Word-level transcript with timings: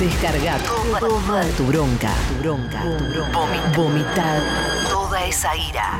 Descarga 0.00 0.58
toda 0.58 0.98
tu 1.56 1.64
bronca, 1.66 2.10
tu 2.28 2.34
bronca, 2.42 2.82
tu 2.98 3.04
bronca. 3.04 3.72
Vomitar 3.76 4.40
toda 4.90 5.24
esa 5.24 5.56
ira. 5.56 5.98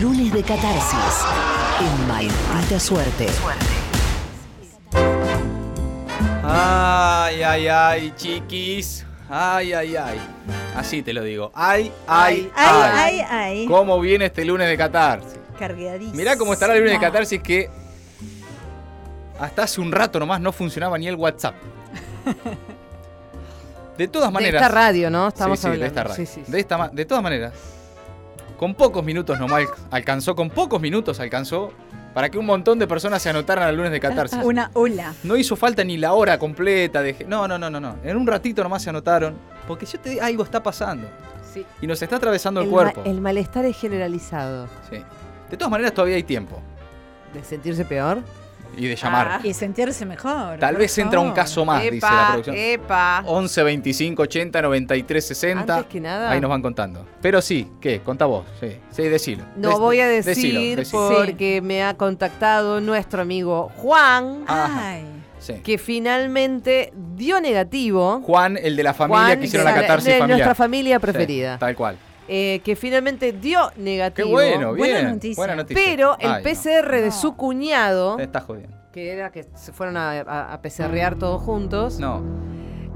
Lunes 0.00 0.32
de 0.32 0.42
catarsis. 0.42 1.24
En 1.80 2.08
Maldita 2.08 2.78
Suerte. 2.78 3.26
Ay, 6.44 7.42
ay, 7.42 7.68
ay, 7.68 8.12
chiquis. 8.16 9.04
Ay, 9.28 9.72
ay, 9.72 9.96
ay. 9.96 10.20
Así 10.76 11.02
te 11.02 11.12
lo 11.12 11.22
digo. 11.24 11.50
Ay, 11.54 11.90
ay, 12.06 12.50
Ay, 12.54 12.68
ay. 12.70 12.92
ay, 12.94 13.26
ay. 13.28 13.66
¿Cómo 13.66 13.98
viene 14.00 14.26
este 14.26 14.44
lunes 14.44 14.68
de 14.68 14.76
catarsis? 14.76 15.38
Cargadísimo. 15.58 16.14
Mirá 16.14 16.36
cómo 16.36 16.52
estará 16.52 16.74
el 16.74 16.80
lunes 16.80 16.94
de 16.94 17.04
catarsis 17.04 17.42
que 17.42 17.68
hasta 19.40 19.64
hace 19.64 19.80
un 19.80 19.90
rato 19.90 20.18
nomás 20.20 20.40
no 20.40 20.52
funcionaba 20.52 20.96
ni 20.96 21.08
el 21.08 21.16
WhatsApp. 21.16 21.56
De 23.98 24.08
todas 24.08 24.28
De 24.28 24.34
maneras. 24.34 24.62
esta 24.62 24.74
radio, 24.74 25.10
¿no? 25.10 25.28
Estamos 25.28 25.58
Sí, 25.58 25.62
sí, 25.62 25.66
hablando. 25.68 25.82
de 25.82 25.88
esta 25.88 26.02
radio. 26.04 26.16
Sí, 26.16 26.26
sí, 26.26 26.42
sí. 26.44 26.52
De, 26.52 26.60
esta 26.60 26.88
de 26.92 27.04
todas 27.04 27.22
maneras, 27.22 27.52
con 28.58 28.74
pocos 28.74 29.04
minutos 29.04 29.38
nomás 29.38 29.64
alcanzó, 29.90 30.34
con 30.34 30.50
pocos 30.50 30.80
minutos 30.80 31.20
alcanzó 31.20 31.72
para 32.14 32.30
que 32.30 32.38
un 32.38 32.46
montón 32.46 32.78
de 32.78 32.86
personas 32.86 33.20
se 33.22 33.28
anotaran 33.28 33.68
al 33.68 33.76
lunes 33.76 33.92
de 33.92 34.00
catarsis. 34.00 34.38
Una 34.42 34.70
ola. 34.74 35.12
No 35.22 35.36
hizo 35.36 35.54
falta 35.56 35.84
ni 35.84 35.98
la 35.98 36.14
hora 36.14 36.38
completa 36.38 37.02
de... 37.02 37.24
No, 37.28 37.46
no, 37.46 37.58
no, 37.58 37.68
no, 37.68 37.78
no. 37.80 37.96
En 38.02 38.16
un 38.16 38.26
ratito 38.26 38.62
nomás 38.62 38.82
se 38.82 38.88
anotaron. 38.90 39.34
Porque 39.68 39.84
yo 39.84 39.98
te 40.00 40.18
algo 40.20 40.42
está 40.42 40.62
pasando. 40.62 41.06
Sí. 41.52 41.66
Y 41.82 41.86
nos 41.86 42.00
está 42.00 42.16
atravesando 42.16 42.60
el, 42.60 42.66
El, 42.66 42.72
cuerpo. 42.72 43.02
ma- 43.02 43.10
el 43.10 43.20
malestar 43.20 43.66
es 43.66 43.76
generalizado. 43.78 44.66
Sí. 44.90 45.02
De 45.50 45.56
todas 45.58 45.70
maneras 45.70 45.92
todavía 45.92 46.16
hay 46.16 46.22
tiempo. 46.22 46.58
¿De 47.34 47.44
sentirse 47.44 47.84
peor? 47.84 48.18
Y 48.76 48.86
de 48.88 48.96
llamar. 48.96 49.28
Ah. 49.32 49.40
Y 49.42 49.54
sentirse 49.54 50.04
mejor. 50.04 50.58
Tal 50.58 50.76
vez 50.76 50.96
entra 50.98 51.18
un 51.20 51.32
caso 51.32 51.64
más, 51.64 51.82
dice 51.82 51.98
la 52.06 52.28
producción. 52.28 52.56
epa. 52.56 53.22
11 53.26 53.62
25 53.62 54.22
80 54.22 54.62
93 54.62 55.26
60. 55.26 55.74
Antes 55.76 55.90
que 55.90 56.00
nada- 56.00 56.30
Ahí 56.30 56.40
nos 56.40 56.50
van 56.50 56.62
contando. 56.62 57.06
Pero 57.22 57.40
sí, 57.40 57.70
¿qué? 57.80 58.00
Contá 58.00 58.26
vos. 58.26 58.44
Sí, 58.60 58.76
sí 58.90 59.02
decilo. 59.04 59.44
No 59.56 59.70
Des- 59.70 59.78
voy 59.78 60.00
a 60.00 60.06
decilo, 60.08 60.60
decir 60.60 60.78
decilo. 60.78 61.08
porque 61.16 61.60
me 61.62 61.82
ha 61.84 61.94
contactado 61.94 62.80
nuestro 62.80 63.22
amigo 63.22 63.70
Juan. 63.76 64.44
Ay. 64.46 65.04
Sí. 65.38 65.60
que 65.62 65.78
finalmente 65.78 66.92
dio 67.14 67.40
negativo. 67.40 68.20
Juan, 68.24 68.56
el 68.60 68.74
de 68.74 68.82
la 68.82 68.94
familia 68.94 69.26
Juan, 69.26 69.38
que 69.38 69.44
hicieron 69.46 69.64
la 69.66 69.74
catarsis 69.80 70.06
de 70.06 70.18
familiar. 70.18 70.38
nuestra 70.38 70.54
familia 70.56 70.96
Sí, 70.96 71.00
preferida. 71.02 71.58
tal 71.58 71.76
cual. 71.76 71.96
Eh, 72.28 72.60
que 72.64 72.76
finalmente 72.76 73.32
dio 73.32 73.70
Qué 73.74 73.80
negativo. 73.82 74.30
bueno, 74.30 74.74
Buena 74.74 74.98
bien. 75.00 75.10
noticia. 75.14 75.40
Buena 75.40 75.56
noticia. 75.56 75.82
Pero 75.84 76.16
el 76.18 76.30
Ay, 76.30 76.42
no. 76.44 76.50
PCR 76.50 77.00
de 77.00 77.06
No. 77.06 77.12
su 77.12 77.36
cuñado, 77.36 78.16
Te 78.16 78.24
estás 78.24 78.44
jodiendo. 78.44 78.76
que 78.92 79.12
era 79.12 79.30
que 79.30 79.46
se 79.54 79.72
fueron 79.72 79.96
a, 79.96 80.10
a, 80.20 80.60
todos 81.18 81.42
juntos, 81.42 81.98
No, 82.00 82.22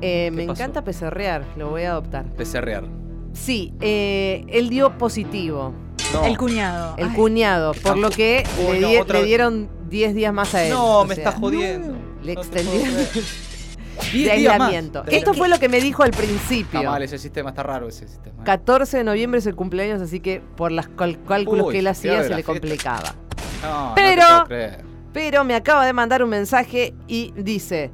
eh, 0.00 0.31
me 0.33 0.47
pasó? 0.47 0.62
encanta 0.62 0.83
PCRear, 0.84 1.45
lo 1.56 1.70
voy 1.70 1.83
a 1.84 1.92
adoptar. 1.92 2.25
PCRR. 2.37 2.89
Sí, 3.33 3.72
eh, 3.81 4.45
él 4.48 4.69
dio 4.70 4.98
positivo, 4.98 5.72
No. 6.12 6.25
El 6.25 6.37
cuñado. 6.37 6.94
el 6.98 7.09
Ay. 7.11 7.15
cuñado, 7.15 7.72
por 7.83 7.97
lo 7.97 8.11
que 8.11 8.42
Uy, 8.67 8.75
le, 8.75 8.81
no, 8.81 8.89
di- 8.89 8.97
otra 8.97 9.15
le 9.15 9.20
vez. 9.20 9.28
dieron 9.28 9.69
10 9.89 10.15
días 10.15 10.33
más 10.34 10.55
a 10.56 10.65
él. 10.65 10.70
No, 10.72 11.00
o 11.00 11.05
me 11.05 11.15
sea, 11.15 11.25
estás 11.25 11.41
jodiendo. 11.41 11.97
Le 12.22 12.33
extendieron 12.33 12.94
de 14.12 14.25
más. 14.25 14.33
aislamiento. 14.33 15.03
Pero 15.05 15.17
Esto 15.17 15.34
fue 15.34 15.48
lo 15.48 15.59
que 15.59 15.69
me 15.69 15.81
dijo 15.81 16.03
al 16.03 16.11
Está 16.11 16.23
principio. 16.23 16.83
mal 16.84 17.03
ese 17.03 17.19
sistema, 17.19 17.51
está 17.51 17.62
raro 17.62 17.89
ese 17.89 18.06
sistema. 18.09 18.43
14 18.45 18.98
de 18.98 19.05
noviembre 19.05 19.39
es 19.39 19.47
el 19.47 19.55
cumpleaños, 19.55 20.01
así 20.03 20.20
que 20.20 20.41
por 20.56 20.73
los 20.73 20.89
cálculos 21.27 21.67
Uy, 21.67 21.73
que 21.73 21.79
él 21.81 21.87
hacía 21.87 22.23
se 22.23 22.34
le 22.34 22.43
complicaba. 22.45 23.15
No, 23.62 23.89
no 23.91 23.95
Pero- 23.95 24.45
creer. 24.47 24.84
Pero 25.12 25.43
me 25.45 25.55
acaba 25.56 25.84
de 25.87 25.93
mandar 25.93 26.23
un 26.23 26.31
mensaje 26.31 26.95
y 27.09 27.33
dice, 27.37 27.91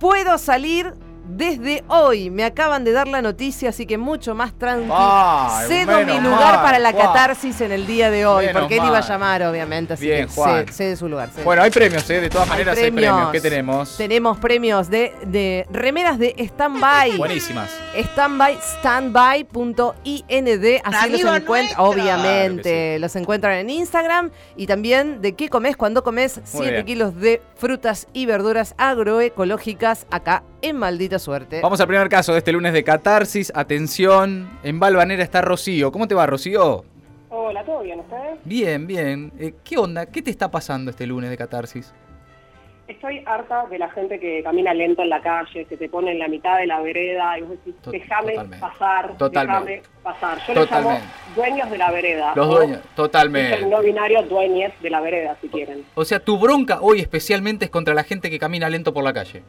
puedo 0.00 0.38
salir 0.38 0.94
desde 1.24 1.84
hoy. 1.88 2.30
Me 2.30 2.44
acaban 2.44 2.84
de 2.84 2.92
dar 2.92 3.08
la 3.08 3.22
noticia, 3.22 3.70
así 3.70 3.86
que 3.86 3.98
mucho 3.98 4.34
más 4.34 4.52
tranquilo. 4.58 4.94
Ay, 4.96 5.66
Cedo 5.68 5.98
mi 6.06 6.20
lugar 6.20 6.54
mal, 6.54 6.62
para 6.62 6.78
la 6.78 6.92
Juan. 6.92 7.06
catarsis 7.06 7.60
en 7.60 7.72
el 7.72 7.86
día 7.86 8.10
de 8.10 8.26
hoy, 8.26 8.46
Menos 8.46 8.62
porque 8.62 8.76
él 8.78 8.84
iba 8.86 8.98
a 8.98 9.00
llamar, 9.00 9.42
obviamente, 9.44 9.94
así 9.94 10.06
Bien, 10.06 10.26
que 10.26 10.32
Juan. 10.32 10.66
su 10.96 11.08
lugar. 11.08 11.30
cede. 11.30 11.44
Bueno, 11.44 11.62
hay 11.62 11.70
premios, 11.70 12.08
¿eh? 12.10 12.20
De 12.20 12.28
todas 12.30 12.46
Hay 12.46 12.50
maneras 12.50 12.76
hay 12.78 12.90
premios. 12.90 13.12
premios. 13.14 13.32
¿Qué 13.32 13.40
tenemos? 13.40 13.96
Tenemos 13.96 14.38
premios 14.38 14.90
de, 14.90 15.14
de 15.26 15.66
remeras 15.70 16.18
de 16.18 16.34
Standby. 16.48 17.16
Buenísimas. 17.16 17.70
Standby, 17.96 18.58
standby.ind, 18.80 20.80
así 20.84 21.22
los 21.22 21.36
encuentran, 21.36 21.80
obviamente, 21.80 22.94
Claro 22.96 23.00
los 23.00 23.16
encuentran 23.16 23.54
en 23.58 23.70
Instagram 23.70 24.30
y 24.56 24.66
también 24.66 25.20
de 25.20 25.34
qué 25.34 25.48
comes 25.48 25.76
cuando 25.76 26.02
comes 26.02 26.40
7 26.44 26.70
bien. 26.70 26.84
kilos 26.86 27.16
de 27.16 27.42
frutas 27.56 28.06
y 28.12 28.26
verduras 28.26 28.74
agroecológicas 28.78 30.06
acá 30.10 30.42
en 30.64 30.76
Maldita 30.76 31.18
Suerte. 31.18 31.60
Vamos 31.62 31.78
al 31.80 31.86
primer 31.86 32.08
caso 32.08 32.32
de 32.32 32.38
este 32.38 32.50
lunes 32.52 32.72
de 32.72 32.82
catarsis. 32.82 33.52
Atención, 33.54 34.48
en 34.62 34.80
Valvanera 34.80 35.22
está 35.22 35.42
Rocío. 35.42 35.92
¿Cómo 35.92 36.08
te 36.08 36.14
va, 36.14 36.26
Rocío? 36.26 36.84
Hola, 37.28 37.62
¿todo 37.64 37.82
bien 37.82 38.00
ustedes? 38.00 38.38
Bien, 38.44 38.86
bien. 38.86 39.30
Eh, 39.38 39.54
¿Qué 39.62 39.76
onda? 39.76 40.06
¿Qué 40.06 40.22
te 40.22 40.30
está 40.30 40.50
pasando 40.50 40.90
este 40.90 41.06
lunes 41.06 41.28
de 41.28 41.36
catarsis? 41.36 41.92
Estoy 42.88 43.22
harta 43.26 43.66
de 43.70 43.78
la 43.78 43.90
gente 43.90 44.18
que 44.20 44.42
camina 44.42 44.72
lento 44.72 45.02
en 45.02 45.08
la 45.10 45.20
calle, 45.20 45.64
que 45.66 45.76
te 45.76 45.88
pone 45.88 46.12
en 46.12 46.18
la 46.18 46.28
mitad 46.28 46.58
de 46.58 46.66
la 46.66 46.80
vereda 46.80 47.38
y 47.38 47.42
vos 47.42 47.50
decís, 47.50 47.74
déjame 47.90 48.32
totalmente. 48.32 48.58
pasar, 48.58 49.16
Totalmente. 49.18 49.70
déjame 49.72 49.88
pasar. 50.02 50.38
Yo 50.46 50.54
les 50.54 50.70
llamo 50.70 50.98
dueños 51.36 51.70
de 51.70 51.78
la 51.78 51.90
vereda. 51.90 52.32
Los 52.36 52.48
dueños, 52.48 52.78
el 52.78 52.94
totalmente. 52.94 53.66
no 53.66 53.80
binario 53.82 54.22
dueñes 54.22 54.72
de 54.82 54.90
la 54.90 55.00
vereda, 55.00 55.36
si 55.40 55.48
quieren. 55.48 55.84
O 55.94 56.04
sea, 56.04 56.20
tu 56.20 56.38
bronca 56.38 56.78
hoy 56.82 57.00
especialmente 57.00 57.66
es 57.66 57.70
contra 57.70 57.94
la 57.94 58.04
gente 58.04 58.30
que 58.30 58.38
camina 58.38 58.68
lento 58.70 58.92
por 58.94 59.02
la 59.04 59.12
calle. 59.14 59.42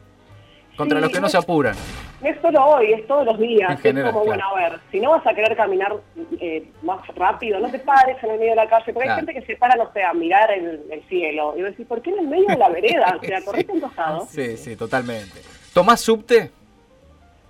Contra 0.76 0.98
Sí, 0.98 1.02
los 1.04 1.12
que 1.12 1.20
no 1.20 1.26
es- 1.26 1.32
se 1.32 1.38
apuran. 1.38 1.74
No 2.20 2.28
es 2.28 2.40
solo 2.40 2.64
hoy, 2.64 2.92
es 2.92 3.06
todos 3.06 3.24
los 3.26 3.38
días. 3.38 3.70
En 3.70 3.78
general, 3.78 4.08
es 4.08 4.12
como, 4.14 4.24
claro. 4.26 4.42
bueno, 4.52 4.66
a 4.66 4.70
ver, 4.70 4.80
si 4.90 5.00
no 5.00 5.10
vas 5.10 5.26
a 5.26 5.34
querer 5.34 5.56
caminar 5.56 5.94
eh, 6.40 6.68
más 6.82 7.06
rápido, 7.14 7.58
no 7.60 7.70
te 7.70 7.78
pares 7.78 8.16
en 8.22 8.30
el 8.30 8.38
medio 8.38 8.50
de 8.50 8.56
la 8.56 8.68
calle, 8.68 8.84
porque 8.92 9.04
Claro. 9.06 9.12
hay 9.20 9.26
gente 9.26 9.40
que 9.40 9.46
se 9.46 9.56
para, 9.58 9.74
no 9.76 9.90
sé, 9.92 10.02
a 10.02 10.12
mirar 10.12 10.50
el, 10.52 10.82
el 10.90 11.02
cielo. 11.08 11.54
Y 11.56 11.62
decís, 11.62 11.86
¿por 11.86 12.00
qué 12.02 12.10
en 12.10 12.18
el 12.20 12.26
medio 12.28 12.46
de 12.48 12.56
la 12.56 12.68
vereda? 12.68 13.18
O 13.20 13.24
sea, 13.24 13.38
Sí. 13.40 13.44
correte 13.46 13.72
un 13.72 13.80
costado. 13.80 14.26
Sí, 14.30 14.56
sí, 14.56 14.76
totalmente. 14.76 15.40
¿Tomás 15.72 16.00
subte? 16.00 16.50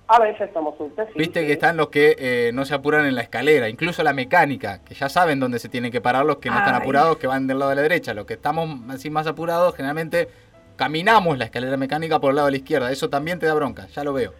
A 0.08 0.20
veces 0.20 0.48
somos 0.54 0.76
subtes, 0.78 1.08
sí, 1.12 1.19
Viste 1.19 1.41
sí. 1.41 1.47
que 1.48 1.53
están 1.54 1.76
los 1.76 1.88
que 1.88 2.14
eh, 2.16 2.50
no 2.54 2.64
se 2.64 2.75
apuran 2.75 3.06
en 3.06 3.16
la 3.16 3.22
escalera, 3.22 3.69
incluso 3.69 4.04
la 4.04 4.12
mecánica, 4.12 4.81
que 4.84 4.94
ya 4.94 5.08
saben 5.08 5.41
dónde 5.41 5.58
se 5.58 5.69
tienen 5.69 5.91
que 5.91 6.00
parar 6.00 6.25
los 6.25 6.37
que 6.37 6.48
no 6.48 6.56
están 6.58 6.75
Ay. 6.76 6.81
apurados, 6.82 7.16
que 7.16 7.26
van 7.26 7.48
del 7.48 7.58
lado 7.58 7.70
de 7.70 7.76
la 7.76 7.82
derecha. 7.82 8.14
Los 8.14 8.25
que 8.25 8.34
estamos 8.34 8.69
así 8.88 9.10
más 9.10 9.26
apurados, 9.26 9.75
generalmente 9.75 10.28
caminamos 10.76 11.37
la 11.38 11.47
escalera 11.47 11.76
mecánica 11.76 12.19
por 12.19 12.31
el 12.31 12.37
lado 12.37 12.47
de 12.47 12.53
la 12.53 12.56
izquierda. 12.59 12.91
Eso 12.92 13.09
también 13.10 13.38
te 13.38 13.47
da 13.47 13.54
bronca, 13.54 13.87
ya 13.88 14.04
lo 14.04 14.12
veo. 14.12 14.32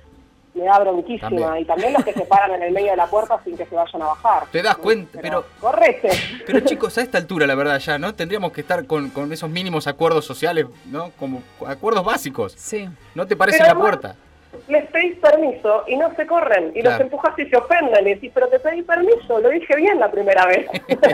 me 0.54 0.64
da 0.64 0.78
bronquísima. 0.78 1.28
También. 1.28 1.56
Y 1.58 1.64
también 1.66 1.92
los 1.92 2.04
que 2.04 2.12
se 2.14 2.22
paran 2.24 2.50
en 2.54 2.62
el 2.62 2.72
medio 2.72 2.91
de 2.92 2.97
la 2.97 3.06
puerta 3.06 3.38
sin 3.44 3.56
que 3.56 3.66
se 3.66 3.74
vayan 3.74 4.00
a 4.02 4.06
bajar. 4.06 4.44
Te 4.50 4.62
das 4.62 4.76
cuenta, 4.78 5.19
pero- 5.20 5.44
Correte. 5.60 6.08
Pero 6.47 6.60
chicos, 6.60 6.97
a 6.97 7.02
esta 7.02 7.19
altura, 7.19 7.47
la 7.47 7.54
verdad, 7.54 7.78
ya, 7.78 7.98
¿no? 7.98 8.14
Tendríamos 8.14 8.52
que 8.52 8.62
estar 8.62 8.86
con, 8.86 9.10
con 9.10 9.30
esos 9.32 9.50
mínimos 9.50 9.86
acuerdos 9.86 10.24
sociales, 10.24 10.66
¿no? 10.86 11.10
Como 11.19 11.42
acuerdos 11.66 12.04
básicos. 12.04 12.53
Sí. 12.56 12.88
¿No 13.14 13.26
te 13.26 13.36
parece 13.36 13.58
Pero 13.58 13.74
la 13.74 13.80
puerta? 13.80 14.16
Les 14.68 14.86
pedís 14.91 15.18
permiso 15.18 15.84
y 15.86 15.97
no 15.97 16.14
se 16.16 16.26
corren. 16.26 16.72
Y 16.74 16.80
Claro. 16.80 16.92
los 16.97 17.00
empujas 17.03 17.38
y 17.38 17.44
se 17.44 17.56
ofenden. 17.58 18.06
Y 18.06 18.14
decís, 18.14 18.30
pero 18.32 18.48
te 18.48 18.58
pedí 18.58 18.80
permiso, 18.82 19.38
lo 19.38 19.50
dije 19.50 19.76
bien 19.76 20.00
la 20.00 20.10
primera 20.10 20.47
vez. 20.47 20.66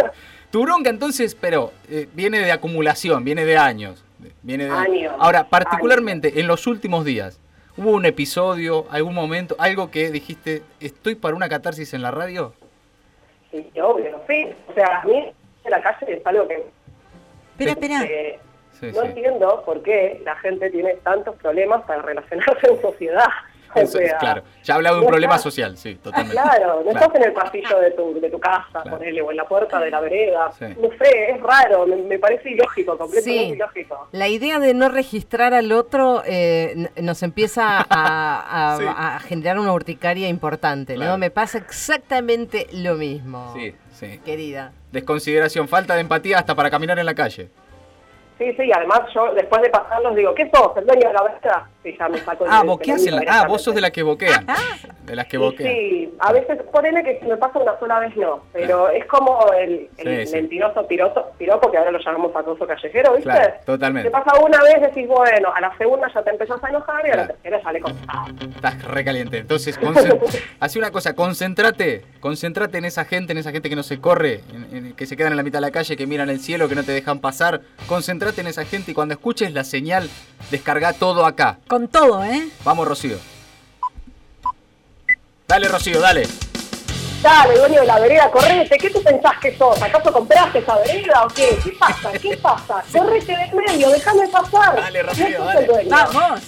Tu 0.53 0.63
bronca 0.63 0.91
entonces, 0.91 1.35
pero 1.35 1.73
eh, 1.89 2.09
viene 2.13 2.39
de 2.41 2.53
acumulación, 2.53 3.25
viene 3.25 3.45
de 3.47 3.57
años. 3.57 4.05
Viene 4.43 4.65
de 4.65 4.71
Años, 4.71 5.15
Ahora, 5.19 5.45
particularmente 5.49 6.41
en 6.41 6.47
los 6.47 6.67
últimos 6.67 7.05
días, 7.05 7.41
¿hubo 7.77 7.91
un 7.93 8.05
episodio, 8.07 8.87
algún 8.91 9.15
momento, 9.15 9.57
algo 9.59 9.91
que 9.91 10.11
dijiste, 10.11 10.63
estoy 10.81 11.15
para 11.15 11.35
una 11.35 11.49
catarsis 11.49 11.95
en 11.95 12.03
la 12.03 12.11
radio? 12.11 12.55
sí, 13.51 13.71
obvio, 13.81 14.19
sí. 14.29 14.49
O 14.69 14.75
sea, 14.75 15.01
a 15.01 15.05
mí 15.05 15.33
en 15.65 15.71
la 15.71 15.83
calle 15.83 16.15
es 16.15 16.27
algo 16.27 16.49
que... 16.49 16.65
Espera, 17.53 17.71
espera. 17.73 18.03
eh, 18.05 18.39
Sí, 18.81 18.87
no 18.87 19.03
sí. 19.03 19.09
entiendo 19.09 19.63
por 19.65 19.83
qué 19.83 20.21
la 20.25 20.35
gente 20.37 20.69
tiene 20.71 20.95
tantos 21.05 21.37
problemas 21.37 21.83
para 21.85 22.03
relacionarse 22.03 22.67
en 22.69 22.81
sociedad. 22.83 23.29
O 23.83 23.87
sea, 23.87 24.19
claro. 24.19 24.43
Ya 24.63 24.75
hablado 24.75 24.97
de 24.97 25.01
un 25.01 25.05
no 25.07 25.11
problema 25.11 25.35
estás- 25.37 25.43
social, 25.43 25.77
sí, 25.77 25.95
totalmente. 26.03 26.35
Claro, 26.35 26.77
no 26.85 26.91
Claro. 26.91 26.99
estás 27.07 27.15
en 27.17 27.25
el 27.25 27.33
pasillo 27.33 27.79
de 27.81 27.91
tu, 27.93 28.21
de 28.21 28.31
tu 28.31 28.39
casa, 28.41 28.67
Claro. 28.83 28.91
ponele, 28.99 29.23
o 29.23 29.31
en 29.31 29.37
la 29.37 29.45
puerta 29.45 29.79
de 29.81 29.91
la 29.91 30.01
vereda. 30.01 30.51
Sí. 30.53 30.65
No 30.81 30.89
sé, 30.99 31.31
es 31.31 31.41
raro, 31.41 31.87
me, 31.87 31.97
me 31.97 32.19
parece 32.19 32.51
ilógico, 32.51 32.97
completamente 32.99 33.47
Sí. 33.49 33.53
ilógico. 33.55 34.09
La 34.13 34.29
idea 34.29 34.59
de 34.59 34.75
no 34.75 34.89
registrar 34.89 35.55
al 35.55 35.73
otro 35.73 36.23
eh, 36.27 36.89
nos 37.01 37.23
empieza 37.23 37.79
a, 37.79 37.85
a- 37.89 38.77
Sí. 38.79 38.85
a 38.89 39.19
generar 39.21 39.59
una 39.59 39.73
urticaria 39.73 40.29
importante, 40.29 40.95
Claro. 40.95 41.13
¿no? 41.13 41.19
Me 41.19 41.31
pasa 41.31 41.59
exactamente 41.59 42.67
lo 42.73 42.95
mismo, 42.95 43.53
Sí, 43.55 43.75
sí. 43.93 44.19
querida. 44.25 44.73
Desconsideración, 44.93 45.69
falta 45.69 45.95
de 45.95 46.01
empatía 46.03 46.39
hasta 46.39 46.55
para 46.55 46.71
caminar 46.71 46.99
en 46.99 47.07
la 47.07 47.15
calle. 47.15 47.49
Sí, 48.39 48.53
sí, 48.55 48.71
además 48.75 49.03
yo 49.15 49.33
después 49.35 49.63
de 49.63 49.71
pasarlos 49.71 50.17
digo, 50.17 50.35
¿qué 50.35 50.51
sos? 50.53 50.77
¿El 50.77 50.87
dueño 50.87 51.09
de 51.09 51.15
la 51.15 51.23
vereda? 51.23 51.69
Y 51.85 51.97
ya 51.99 52.09
me 52.09 52.19
saco 52.19 52.45
Ah, 52.49 52.63
en 52.63 52.67
la... 52.69 52.99
cerebro 52.99 53.27
Ah, 53.29 53.47
vos 53.49 53.63
sos 53.63 53.75
de 53.75 53.81
las 53.81 53.91
que 53.91 54.03
boquean. 54.03 54.47
De 55.05 55.17
las 55.17 55.27
que 55.27 55.37
boquean. 55.39 55.73
Sí, 55.73 56.15
a 56.21 56.33
veces 56.33 56.59
ponele 56.73 57.03
que 57.03 57.19
si 57.21 57.27
me 57.27 57.37
pasa 57.37 57.59
una 57.59 57.79
sola 57.79 57.99
vez 58.01 58.17
no, 58.17 58.43
pero 58.53 58.89
es 58.89 59.05
como 59.07 59.53
el, 59.53 59.89
el 59.99 60.21
Sí, 60.21 60.27
sí. 60.27 60.37
mentiroso 60.37 60.87
piropo, 60.87 61.71
que 61.71 61.77
ahora 61.79 61.91
lo 61.91 61.99
llamamos 61.99 62.35
acoso 62.37 62.67
callejero, 62.67 63.13
¿viste? 63.15 63.31
Claro, 63.31 63.55
totalmente. 63.67 64.09
Te 64.09 64.13
pasa 64.13 64.39
una 64.41 64.63
vez, 64.63 64.81
decís, 64.81 65.09
bueno, 65.09 65.53
a 65.55 65.61
la 65.61 65.77
segunda 65.77 66.09
ya 66.15 66.23
te 66.23 66.31
empezás 66.31 66.63
a 66.63 66.69
enojar 66.69 67.07
y 67.07 67.11
a 67.11 67.17
la 67.17 67.27
tercera 67.29 67.61
ya 67.63 67.73
le 67.73 67.81
contás. 67.81 68.17
Estás 68.55 68.85
recaliente. 68.85 69.39
Entonces, 69.39 69.79
hace 70.61 70.79
una 70.79 70.91
cosa, 70.91 71.15
concéntrate, 71.15 72.05
concéntrate 72.21 72.79
en 72.79 72.85
esa 72.85 73.05
gente, 73.05 73.33
en 73.33 73.39
esa 73.39 73.51
gente 73.51 73.69
que 73.69 73.77
no 73.77 73.83
se 73.83 74.01
corre, 74.01 74.41
en- 74.53 74.77
en- 74.77 74.93
que 74.95 75.07
se 75.07 75.17
quedan 75.17 75.33
en 75.33 75.37
la 75.37 75.43
mitad 75.43 75.59
de 75.59 75.67
la 75.67 75.71
calle, 75.73 75.97
que 75.97 76.07
miran 76.07 76.31
el 76.31 76.39
cielo, 76.41 76.69
que 76.69 76.75
no 76.75 76.85
te 76.85 76.93
dejan 76.93 77.19
pasar. 77.19 77.61
Concéntrate 77.89 78.41
en 78.41 78.47
esa 78.47 78.65
gente 78.65 78.93
y 78.93 78.95
cuando 78.95 79.15
escuches 79.15 79.53
la 79.53 79.65
señal, 79.65 80.09
descarga 80.51 80.93
todo 80.93 81.27
acá. 81.27 81.59
Con 81.73 81.89
todo, 81.89 82.23
¿eh? 82.23 82.49
Vamos, 82.65 82.87
Rocío. 82.87 83.17
Dale, 85.49 85.69
Rocío, 85.69 86.03
dale. 86.03 86.29
Dale, 87.23 87.57
dueño 87.57 87.81
de 87.81 87.87
la 87.87 87.99
vereda, 87.99 88.31
correte, 88.31 88.77
¿qué 88.77 88.91
tú 88.91 89.03
pensás 89.03 89.33
que 89.41 89.57
sos? 89.57 89.81
¿Acaso 89.81 90.13
compraste 90.13 90.59
esa 90.59 90.77
vereda 90.77 91.25
o 91.25 91.29
qué? 91.29 91.59
¿Qué 91.65 91.71
pasa? 91.81 92.13
¿Qué 92.21 92.37
pasa? 92.37 92.85
Correte 92.93 93.33
de 93.35 93.51
medio, 93.55 93.89
déjame 93.89 94.29
pasar. 94.29 94.77
Dale, 94.77 95.03
Rocío, 95.03 95.39
No 95.39 95.45
dale. 95.47 95.61
el 95.61 95.67
dueño. 95.67 95.89
Vamos. 95.89 96.41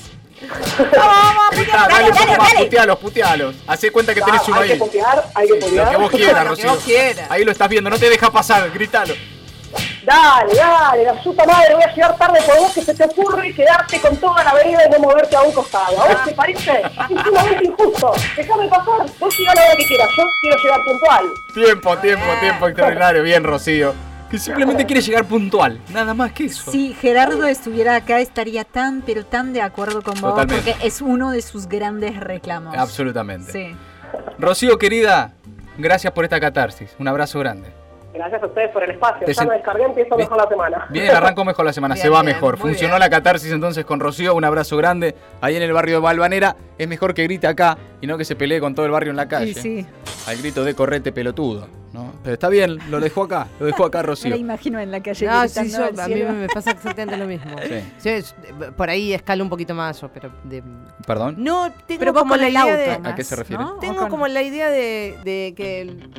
Gritá, 1.52 1.88
dale, 1.88 2.10
más, 2.36 2.54
putealos, 2.58 2.98
putealos. 2.98 3.54
Hacé 3.66 3.90
cuenta 3.90 4.12
que 4.12 4.20
Ah, 4.20 4.26
tenés 4.26 4.46
uno 4.46 4.60
hay 4.60 4.66
que 4.66 4.72
ahí. 4.74 4.78
putear, 4.78 5.24
hay 5.34 5.48
que 5.48 5.54
Lo 5.54 5.60
putear. 5.66 5.90
que 5.90 5.96
vos 5.96 6.10
quieras, 6.10 6.34
Lo 6.34 6.40
que 6.42 6.48
Rocío. 6.50 6.70
vos 6.74 6.84
quieras. 6.84 7.30
Ahí 7.30 7.44
lo 7.46 7.50
estás 7.52 7.68
viendo, 7.70 7.88
no 7.88 7.98
te 7.98 8.10
deja 8.10 8.30
pasar, 8.30 8.70
gritalo. 8.72 9.14
Dale, 10.04 10.54
dale, 10.54 11.04
la 11.04 11.22
puta 11.22 11.46
madre, 11.46 11.74
voy 11.74 11.82
a 11.82 11.94
llegar 11.94 12.16
tarde 12.16 12.38
por 12.46 12.58
vos 12.58 12.74
que 12.74 12.82
se 12.82 12.94
te 12.94 13.04
ocurre 13.04 13.54
quedarte 13.54 14.00
con 14.00 14.16
toda 14.18 14.44
la 14.44 14.54
vereda 14.54 14.86
y 14.86 14.90
no 14.90 14.98
moverte 14.98 15.34
a 15.34 15.42
un 15.42 15.52
costado. 15.52 16.02
¿A 16.02 16.08
vos 16.08 16.24
te 16.24 16.32
parece? 16.32 16.82
Es 16.82 17.22
sumamente 17.24 17.64
injusto. 17.64 18.12
Déjame 18.36 18.68
pasar. 18.68 19.06
Vos 19.18 19.38
llegar 19.38 19.58
a 19.58 19.60
la 19.60 19.66
hora 19.66 19.76
que 19.76 19.84
quieras. 19.86 20.08
Yo 20.16 20.24
quiero 20.40 20.56
llegar 20.62 20.84
puntual. 20.84 21.24
Tiempo, 21.54 21.98
tiempo, 21.98 22.24
tiempo 22.40 22.68
extraordinario. 22.68 23.22
Bien, 23.22 23.44
Rocío. 23.44 23.94
Que 24.30 24.38
simplemente 24.38 24.84
quiere 24.84 25.00
llegar 25.00 25.24
puntual. 25.26 25.80
Nada 25.90 26.12
más 26.12 26.32
que 26.32 26.46
eso. 26.46 26.70
Si 26.70 26.92
Gerardo 26.94 27.46
estuviera 27.46 27.94
acá, 27.94 28.20
estaría 28.20 28.64
tan, 28.64 29.02
pero 29.02 29.24
tan 29.24 29.52
de 29.52 29.62
acuerdo 29.62 30.02
con 30.02 30.14
vos, 30.20 30.32
Totalmente. 30.34 30.72
porque 30.72 30.86
es 30.86 31.00
uno 31.00 31.30
de 31.30 31.40
sus 31.40 31.68
grandes 31.68 32.18
reclamos. 32.18 32.76
Absolutamente. 32.76 33.52
Sí. 33.52 33.76
Rocío, 34.38 34.78
querida, 34.78 35.34
gracias 35.78 36.12
por 36.12 36.24
esta 36.24 36.40
catarsis. 36.40 36.90
Un 36.98 37.06
abrazo 37.08 37.38
grande. 37.38 37.83
Gracias 38.14 38.42
a 38.42 38.46
ustedes 38.46 38.70
por 38.70 38.84
el 38.84 38.92
espacio. 38.92 39.26
Ya 39.26 39.44
me 39.44 39.54
descargué, 39.54 39.84
empiezo 39.84 40.16
Bien. 40.16 40.28
mejor 40.28 40.44
la 40.44 40.48
semana. 40.48 40.86
Bien, 40.88 41.10
arrancó 41.10 41.44
mejor 41.44 41.64
la 41.64 41.72
semana, 41.72 41.94
Bien, 41.94 42.02
se 42.04 42.08
va 42.08 42.22
bien, 42.22 42.34
mejor. 42.34 42.56
Funcionó 42.58 42.94
bien. 42.94 43.00
la 43.00 43.10
catarsis 43.10 43.50
entonces 43.50 43.84
con 43.84 43.98
Rocío. 43.98 44.34
Un 44.36 44.44
abrazo 44.44 44.76
grande. 44.76 45.16
Ahí 45.40 45.56
en 45.56 45.62
el 45.62 45.72
barrio 45.72 45.96
de 45.96 46.00
Balvanera. 46.00 46.54
Es 46.78 46.86
mejor 46.86 47.12
que 47.12 47.24
grite 47.24 47.48
acá 47.48 47.76
y 48.00 48.06
no 48.06 48.16
que 48.16 48.24
se 48.24 48.36
pelee 48.36 48.60
con 48.60 48.74
todo 48.74 48.86
el 48.86 48.92
barrio 48.92 49.10
en 49.10 49.16
la 49.16 49.26
calle. 49.26 49.52
Sí, 49.54 49.82
sí. 49.82 49.86
Al 50.28 50.36
grito 50.38 50.64
de 50.64 50.74
correte 50.74 51.10
pelotudo. 51.10 51.66
¿No? 51.94 52.12
Pero 52.22 52.34
está 52.34 52.48
bien, 52.50 52.78
lo 52.90 53.00
dejó 53.00 53.22
acá. 53.22 53.46
Lo 53.58 53.66
dejó 53.66 53.86
acá 53.86 53.98
Me 54.00 54.02
la 54.02 54.08
Rocío. 54.08 54.36
imagino 54.36 54.78
en 54.80 54.90
la 54.90 55.02
calle 55.02 55.26
No, 55.26 55.48
sí, 55.48 55.70
yo, 55.70 55.84
al 55.86 56.00
a 56.00 56.08
mí 56.08 56.14
me 56.22 56.48
pasa 56.48 56.72
exactamente 56.72 57.16
lo 57.16 57.26
mismo. 57.26 57.56
Sí. 57.64 57.80
Sí, 57.98 58.08
es- 58.10 58.34
por 58.76 58.90
ahí 58.90 59.12
escalo 59.14 59.42
un 59.44 59.48
poquito 59.50 59.74
más 59.74 60.00
yo, 60.00 60.08
pero 60.08 60.30
de- 60.44 60.62
Perdón. 61.06 61.36
no 61.38 61.70
tengo 61.86 61.98
Pero 62.00 62.12
como 62.14 62.36
la 62.36 62.46
el 62.46 62.52
idea 62.52 62.62
auto. 62.62 62.76
de, 63.02 63.08
¿A 63.10 63.14
qué 63.14 63.24
se 63.24 63.36
refiere? 63.36 63.62
¿no? 63.62 63.76
¿O 63.76 63.78
tengo 63.78 64.00
con- 64.00 64.10
como 64.10 64.28
la 64.28 64.42
idea 64.42 64.68
de, 64.68 65.16
de 65.24 65.54
que 65.56 65.80
el- 65.82 66.10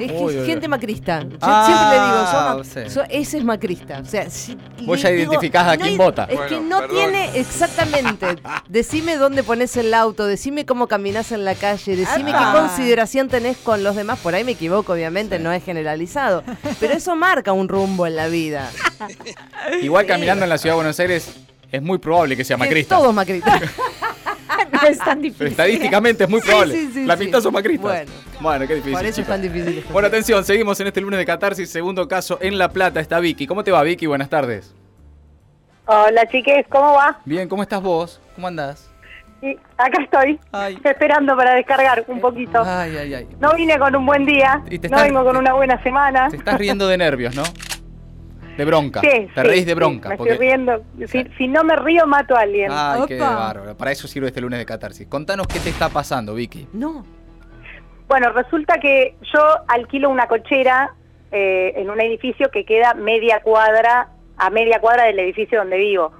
es 0.00 0.12
Uy, 0.12 0.36
uy, 0.38 0.46
gente 0.46 0.66
uy. 0.66 0.68
macrista. 0.70 1.22
Yo 1.22 1.36
Ah, 1.40 1.64
siempre 1.66 2.74
le 2.76 2.76
digo, 2.76 2.88
sí. 2.88 2.94
sos- 2.94 3.06
ese 3.10 3.38
es 3.38 3.44
macrista. 3.44 4.00
O 4.00 4.04
sea, 4.04 4.28
si- 4.28 4.56
Vos 4.84 5.00
ya 5.00 5.08
digo, 5.10 5.22
identificás 5.22 5.68
a 5.68 5.76
no 5.76 5.82
quién 5.84 5.96
vota. 5.98 6.24
Es 6.24 6.40
que 6.42 6.60
no 6.60 6.80
perdón. 6.80 6.96
tiene 6.96 7.38
exactamente. 7.38 8.26
Decime 8.68 9.16
dónde 9.16 9.42
pones 9.42 9.76
el 9.76 9.92
auto, 9.94 10.26
decime 10.26 10.64
cómo 10.66 10.86
caminás 10.86 11.32
en 11.32 11.44
la 11.44 11.54
calle, 11.54 11.96
decime 11.96 12.32
Ah. 12.34 12.52
qué 12.54 12.60
consideración 12.60 13.28
tenés 13.28 13.56
con 13.58 13.82
los 13.84 13.96
demás. 13.96 14.18
Por 14.20 14.34
ahí 14.34 14.44
me 14.44 14.52
equivoco, 14.52 14.92
obviamente, 14.92 15.19
no 15.28 15.52
es 15.52 15.64
generalizado. 15.64 16.42
Pero 16.78 16.94
eso 16.94 17.14
marca 17.16 17.52
un 17.52 17.68
rumbo 17.68 18.06
en 18.06 18.16
la 18.16 18.28
vida. 18.28 18.70
Igual 19.82 20.06
caminando 20.06 20.44
en 20.44 20.48
la 20.48 20.58
ciudad 20.58 20.74
de 20.74 20.76
Buenos 20.76 21.00
Aires 21.00 21.36
es 21.70 21.82
muy 21.82 21.98
probable 21.98 22.36
que 22.36 22.44
sea 22.44 22.56
macrista. 22.56 22.96
Todos 22.96 23.14
macristas. 23.14 23.62
no 24.72 24.88
es 24.88 24.98
tan 24.98 25.22
difícil. 25.22 25.48
Estadísticamente 25.48 26.24
es 26.24 26.30
muy 26.30 26.40
probable. 26.40 26.74
sí, 26.74 26.90
sí, 26.92 27.04
la 27.04 27.16
sí. 27.16 27.24
mitad 27.24 27.40
son 27.40 27.52
macristas. 27.52 27.90
Bueno. 27.90 28.10
Bueno, 28.40 28.66
qué 28.66 28.74
difícil. 28.76 28.94
Por 28.94 29.06
eso 29.06 29.20
es 29.20 29.26
tan 29.26 29.42
difícil. 29.42 29.84
Bueno, 29.92 30.08
atención, 30.08 30.44
seguimos 30.44 30.80
en 30.80 30.86
este 30.86 31.00
lunes 31.00 31.18
de 31.18 31.26
Catarsis, 31.26 31.70
segundo 31.70 32.08
caso 32.08 32.38
en 32.40 32.58
La 32.58 32.70
Plata 32.70 33.00
está 33.00 33.20
Vicky. 33.20 33.46
¿Cómo 33.46 33.62
te 33.62 33.70
va, 33.70 33.82
Vicky? 33.82 34.06
Buenas 34.06 34.30
tardes. 34.30 34.74
Hola 35.86 36.26
chiques, 36.28 36.66
¿cómo 36.68 36.92
va? 36.92 37.20
Bien, 37.24 37.48
¿cómo 37.48 37.62
estás 37.62 37.82
vos? 37.82 38.20
¿Cómo 38.36 38.46
andás? 38.46 38.89
Y 39.42 39.56
acá 39.78 40.02
estoy, 40.02 40.38
Ay. 40.52 40.78
esperando 40.84 41.34
para 41.36 41.54
descargar 41.54 42.04
un 42.08 42.20
poquito. 42.20 42.62
Ay, 42.64 42.94
ay, 42.96 43.14
ay. 43.14 43.28
No 43.40 43.54
vine 43.54 43.78
con 43.78 43.96
un 43.96 44.04
buen 44.04 44.26
día, 44.26 44.62
Y 44.68 44.78
te 44.78 44.88
no 44.88 44.96
estás- 44.96 45.08
vengo 45.08 45.24
con 45.24 45.36
una 45.36 45.54
buena 45.54 45.82
semana. 45.82 46.28
Te 46.28 46.36
estás 46.36 46.58
riendo 46.58 46.86
de 46.88 46.98
nervios, 46.98 47.34
¿no? 47.34 47.42
De 48.56 48.64
bronca. 48.66 49.00
Sí, 49.00 49.08
te 49.34 49.40
sí, 49.40 49.46
reís 49.48 49.64
de 49.64 49.72
sí, 49.72 49.74
bronca. 49.74 50.10
me 50.10 50.16
porque- 50.18 50.32
estoy 50.32 50.46
riendo. 50.46 50.82
Si, 51.06 51.24
si 51.38 51.48
no 51.48 51.64
me 51.64 51.76
río, 51.76 52.06
mato 52.06 52.36
a 52.36 52.40
alguien. 52.40 52.70
Ay, 52.70 53.02
qué 53.08 53.18
bárbaro. 53.18 53.74
Para 53.76 53.92
eso 53.92 54.06
sirve 54.06 54.26
este 54.26 54.42
lunes 54.42 54.58
de 54.58 54.66
Catarsis. 54.66 55.06
Contanos 55.06 55.46
qué 55.46 55.58
te 55.60 55.70
está 55.70 55.88
pasando, 55.88 56.34
Vicky. 56.34 56.68
No. 56.74 57.06
Bueno, 58.08 58.30
resulta 58.32 58.78
que 58.78 59.14
yo 59.32 59.40
alquilo 59.68 60.10
una 60.10 60.26
cochera 60.26 60.92
eh, 61.32 61.72
en 61.76 61.88
un 61.88 62.00
edificio 62.00 62.50
que 62.50 62.64
queda 62.64 62.92
media 62.94 63.40
cuadra, 63.40 64.08
a 64.36 64.50
media 64.50 64.80
cuadra 64.80 65.04
del 65.04 65.18
edificio 65.20 65.60
donde 65.60 65.76
vivo. 65.78 66.12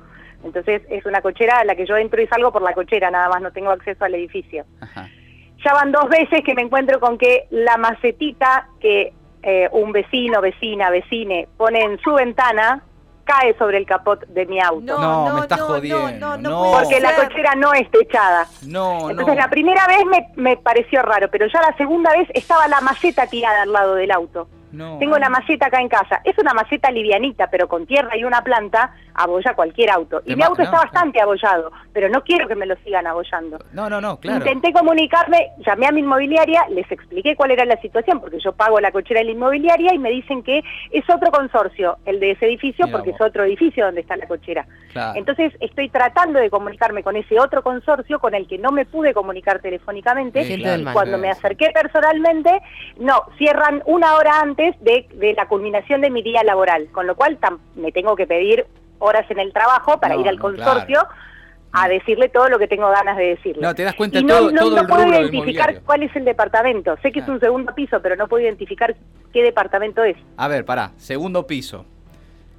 Entonces 0.45 0.83
es 0.89 1.05
una 1.07 1.21
cochera 1.21 1.59
a 1.59 1.65
la 1.65 1.75
que 1.75 1.87
yo 1.87 1.97
entro 1.97 2.21
y 2.23 2.27
salgo 2.27 2.53
por 2.53 2.63
la 2.63 2.73
cochera, 2.73 3.11
nada 3.11 3.29
más 3.29 3.43
no 3.43 3.53
tengo 3.53 3.71
acceso 3.71 4.05
al 4.05 4.15
edificio. 4.15 4.65
Ajá. 4.81 5.09
Ya 5.65 5.75
van 5.75 5.93
dos 5.93 6.09
veces 6.09 6.43
que 6.45 6.55
me 6.55 6.63
encuentro 6.63 7.01
con 7.01 7.19
que 7.19 7.47
la 7.51 7.77
macetita 7.77 8.69
que 8.81 9.13
eh, 9.43 9.69
un 9.73 9.93
vecino, 9.93 10.41
vecina, 10.41 10.91
vecine 10.91 11.49
pone 11.57 11.83
en 11.83 11.99
su 12.01 12.15
ventana 12.15 12.83
cae 13.25 13.57
sobre 13.59 13.79
el 13.79 13.87
capot 13.87 14.27
de 14.27 14.47
mi 14.47 14.61
auto. 14.61 14.99
No, 14.99 15.35
me 15.35 15.41
estás 15.43 15.61
jodiendo, 15.61 16.11
No, 16.19 16.37
no, 16.37 16.51
no. 16.51 16.73
Porque 16.79 16.99
la 17.01 17.15
cochera 17.15 17.55
no 17.55 17.73
es 17.73 17.89
techada. 17.91 18.47
No, 18.67 19.11
Entonces 19.11 19.35
no. 19.37 19.41
la 19.41 19.49
primera 19.49 19.87
vez 19.87 20.05
me, 20.07 20.29
me 20.37 20.57
pareció 20.57 21.03
raro, 21.03 21.29
pero 21.31 21.47
ya 21.47 21.61
la 21.61 21.77
segunda 21.77 22.11
vez 22.13 22.29
estaba 22.35 22.67
la 22.67 22.81
maceta 22.81 23.27
tirada 23.27 23.63
al 23.63 23.73
lado 23.73 23.95
del 23.95 24.11
auto. 24.11 24.49
No. 24.73 24.99
Tengo 24.99 25.17
una 25.17 25.29
maceta 25.29 25.67
acá 25.67 25.81
en 25.81 25.89
casa. 25.89 26.21
Es 26.25 26.39
una 26.39 26.55
maceta 26.55 26.91
livianita, 26.91 27.49
pero 27.51 27.69
con 27.69 27.87
tierra 27.87 28.17
y 28.17 28.25
una 28.25 28.43
planta, 28.43 28.95
abolla 29.15 29.55
cualquier 29.55 29.91
auto. 29.91 30.23
Y 30.25 30.37
mi 30.37 30.43
auto 30.43 30.59
no, 30.59 30.65
está 30.65 30.79
bastante 30.79 31.21
abollado, 31.21 31.73
pero 31.93 32.09
no 32.09 32.23
quiero 32.23 32.47
que 32.47 32.55
me 32.55 32.67
lo 32.67 32.77
sigan 32.85 33.07
abollando. 33.07 33.59
No, 33.73 33.91
no, 33.91 34.01
no, 34.01 34.19
claro. 34.19 34.39
Intenté 34.39 34.73
comunicarme, 34.73 35.51
llamé 35.67 35.87
a 35.87 35.93
mi 35.93 36.01
inmobiliaria, 36.01 36.67
les 36.71 36.91
expliqué 36.91 37.35
cuál 37.37 37.51
era 37.51 37.65
la 37.65 37.81
situación, 37.81 38.21
porque 38.21 38.39
yo 38.39 38.53
pago 38.53 38.81
la 38.81 38.93
cochera 38.93 39.21
de 39.21 39.27
la 39.27 39.33
inmobiliaria 39.33 39.95
y 39.95 39.99
me 39.99 40.11
dicen 40.11 40.43
que 40.43 40.63
es 40.91 41.05
otro 41.11 41.31
consorcio, 41.31 41.99
el 42.05 42.21
de 42.21 42.33
ese 42.33 42.47
edificio, 42.47 42.87
Mira 42.87 42.99
porque 42.99 43.13
vos. 43.13 43.21
es 43.21 43.27
otro 43.27 43.45
edificio 43.45 43.85
donde 43.85 44.03
está 44.03 44.17
la 44.17 44.27
cochera. 44.27 44.67
Claro. 44.93 45.19
Entonces 45.19 45.53
estoy 45.61 45.89
tratando 45.89 46.39
de 46.39 46.51
comunicarme 46.51 47.03
con 47.03 47.17
ese 47.17 47.39
otro 47.39 47.63
consorcio 47.63 48.19
con 48.21 48.35
el 48.35 48.47
que 48.47 48.59
no 48.59 48.71
me 48.71 48.85
pude 48.85 49.15
comunicar 49.15 49.61
telefónicamente. 49.61 50.45
Sí, 50.45 50.59
claro. 50.59 50.83
mal. 50.83 50.95
Cuando 50.95 51.19
me 51.19 51.31
acerqué 51.31 51.71
personalmente, 51.73 52.61
no, 52.99 53.23
cierran 53.37 53.83
una 53.87 54.15
hora 54.15 54.41
antes 54.41 54.60
de, 54.81 55.07
de 55.15 55.35
la 55.35 55.47
culminación 55.49 56.01
de 56.01 56.11
mi 56.11 56.23
día 56.23 56.43
laboral, 56.45 56.89
con 56.93 57.07
lo 57.07 57.15
cual 57.17 57.39
tam- 57.41 57.59
me 57.75 57.93
tengo 57.93 58.15
que 58.17 58.27
pedir 58.27 58.67
horas 58.99 59.29
en 59.31 59.39
el 59.41 59.53
trabajo 59.53 59.99
para 59.99 60.15
No, 60.15 60.21
ir 60.21 60.29
al 60.29 60.37
no, 60.37 60.43
consorcio 60.43 61.07
a 61.73 61.89
decirle 61.89 62.29
todo 62.29 62.49
lo 62.49 62.59
que 62.59 62.67
tengo 62.67 62.89
ganas 62.91 63.17
de 63.17 63.29
decirle. 63.29 63.63
No, 63.63 63.75
te 63.75 63.85
das 63.85 63.95
cuenta 63.95 64.19
y 64.19 64.25
no, 64.25 64.37
todo, 64.39 64.51
no, 64.51 64.61
todo 64.61 64.75
no 64.77 64.81
el 64.83 64.87
puedo 64.89 65.03
rubro 65.05 65.19
identificar 65.21 65.81
cuál 65.83 66.03
es 66.03 66.15
el 66.17 66.25
departamento. 66.25 66.97
Sé 67.01 67.13
que 67.13 67.21
Ah. 67.21 67.23
es 67.23 67.29
un 67.29 67.41
segundo 67.41 67.75
piso, 67.75 68.01
pero 68.03 68.17
no 68.17 68.27
puedo 68.29 68.43
identificar 68.45 68.95
qué 69.33 69.43
departamento 69.43 70.03
es. 70.05 70.17
A 70.37 70.49
ver, 70.49 70.65
pará. 70.65 70.91
Segundo 70.97 71.47
piso. 71.47 71.87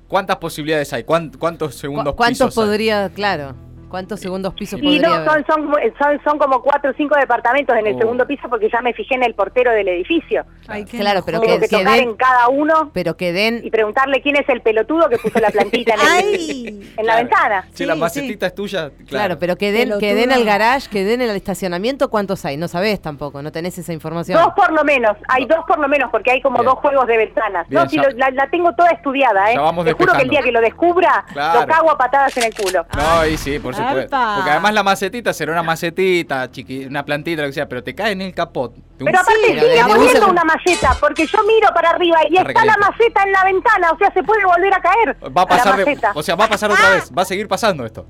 ¿Cuántas 0.08 0.38
posibilidades 0.38 0.92
hay? 0.94 1.04
¿Cuán- 1.04 1.32
¿Cuántos 1.38 1.76
segundos 1.76 2.14
¿Cu- 2.14 2.18
¿Cuántos 2.18 2.48
pisos 2.48 2.58
hay? 2.58 2.66
podría, 2.70 3.10
claro? 3.14 3.54
¿Cuántos 3.92 4.20
segundos 4.22 4.54
pisos 4.54 4.80
Y 4.80 4.84
podría 4.84 5.20
no, 5.20 5.26
son, 5.26 5.46
son, 5.46 5.72
son, 6.00 6.22
son 6.24 6.38
como 6.40 6.62
cuatro 6.62 6.92
o 6.92 6.94
cinco 6.96 7.16
departamentos 7.18 7.76
en 7.78 7.88
el 7.88 7.96
Oh. 7.96 8.00
segundo 8.00 8.26
piso 8.26 8.48
porque 8.50 8.70
ya 8.72 8.82
me 8.82 8.94
fijé 8.94 9.16
en 9.16 9.24
el 9.24 9.36
portero 9.36 9.72
del 9.72 9.88
edificio. 9.90 10.46
Ay, 10.68 10.86
qué 10.86 10.98
Claro, 11.00 11.22
pero 11.26 11.42
Tengo 11.42 11.60
que, 11.60 11.68
tocar 11.68 11.94
den, 11.96 12.10
en 12.10 12.16
cada 12.16 12.48
uno 12.48 12.90
pero 12.94 13.18
que 13.18 13.34
den, 13.34 13.62
y 13.64 13.70
preguntarle 13.70 14.22
quién 14.22 14.38
es 14.38 14.48
el 14.50 14.62
pelotudo 14.62 15.10
que 15.10 15.18
puso 15.18 15.40
la 15.40 15.50
plantita 15.50 15.94
en, 15.94 16.00
el- 16.00 16.08
Ay. 16.08 16.94
en 16.98 17.06
la 17.06 17.14
Claro. 17.14 17.18
ventana. 17.20 17.68
Si 17.74 17.86
la 17.86 17.94
Sí, 17.96 18.00
macetita 18.00 18.48
es 18.48 18.56
tuya, 18.56 18.90
claro. 18.90 19.06
claro, 19.08 19.40
pero 19.40 19.58
que 19.58 19.72
den, 19.72 19.90
que 19.90 19.98
Pelotudo. 20.00 20.16
den 20.16 20.32
al 20.32 20.46
garage, 20.46 20.90
que 20.90 21.04
den 21.04 21.22
el 21.22 21.30
estacionamiento, 21.32 22.10
¿cuántos 22.10 22.46
hay? 22.46 22.56
No 22.58 22.68
sabés 22.70 23.02
tampoco, 23.02 23.42
no 23.42 23.52
tenés 23.52 23.78
esa 23.78 23.92
información. 23.94 24.40
Dos 24.42 24.54
por 24.56 24.72
lo 24.72 24.84
menos, 24.86 25.18
hay 25.28 25.46
dos 25.46 25.60
por 25.68 25.80
lo 25.80 25.88
menos 25.90 26.10
porque 26.12 26.32
hay 26.32 26.42
como 26.42 26.60
Bien. 26.60 26.66
dos 26.68 26.76
juegos 26.80 27.06
de 27.08 27.18
ventanas. 27.18 27.68
Bien, 27.68 27.84
no, 27.84 27.90
si 27.90 27.98
lo- 27.98 28.10
la, 28.16 28.30
la 28.32 28.50
tengo 28.50 28.74
toda 28.74 28.90
estudiada, 28.92 29.52
¿eh? 29.52 29.56
Ya 29.56 29.62
vamos 29.62 29.84
Te 29.86 29.94
juro 29.94 30.14
que 30.14 30.22
el 30.24 30.30
día 30.30 30.42
que 30.42 30.52
lo 30.52 30.62
descubra, 30.62 31.26
Claro. 31.34 31.62
lo 31.62 31.68
cago 31.68 31.92
a 31.92 31.98
patadas 31.98 32.38
en 32.38 32.44
el 32.46 32.54
culo. 32.56 32.86
No, 32.96 33.20
ahí 33.20 33.36
sí, 33.36 33.60
por 33.60 33.74
Porque 33.90 34.50
además 34.50 34.74
la 34.74 34.84
macetita 34.84 35.34
será 35.34 35.52
una 35.52 35.64
macetita, 35.64 36.50
chiqui, 36.52 36.86
una 36.86 37.04
plantita, 37.06 37.42
lo 37.42 37.48
que 37.48 37.54
sea, 37.54 37.68
pero 37.68 37.84
te 37.84 37.96
cae 37.96 38.12
en 38.12 38.22
el 38.22 38.34
capot. 38.34 38.74
Pero 38.98 39.20
aparte 39.20 39.40
sigue 39.48 39.84
poniendo 39.88 40.28
una 40.30 40.44
maceta, 40.44 40.96
porque 41.00 41.26
yo 41.26 41.44
miro 41.44 41.70
para 41.74 41.92
arriba 41.92 42.20
y 42.30 42.38
está 42.38 42.66
la 42.66 42.78
maceta 42.78 43.24
en 43.24 43.32
la 43.32 43.44
ventana, 43.44 43.92
o 43.92 43.98
sea, 43.98 44.12
se 44.14 44.24
puede 44.24 44.46
volver 44.46 44.74
a 44.74 44.82
caer. 44.82 45.18
Va 45.36 45.44
a 45.44 45.48
pasar 45.48 45.72
la 45.72 45.78
de, 45.78 45.86
maceta. 45.86 46.12
o 46.16 46.24
sea, 46.24 46.36
va 46.36 46.46
a 46.46 46.50
pasar 46.50 46.72
otra 46.72 46.90
vez, 46.92 47.12
va 47.16 47.22
a 47.22 47.26
seguir 47.26 47.48
pasando 47.48 47.86
esto. 47.86 48.06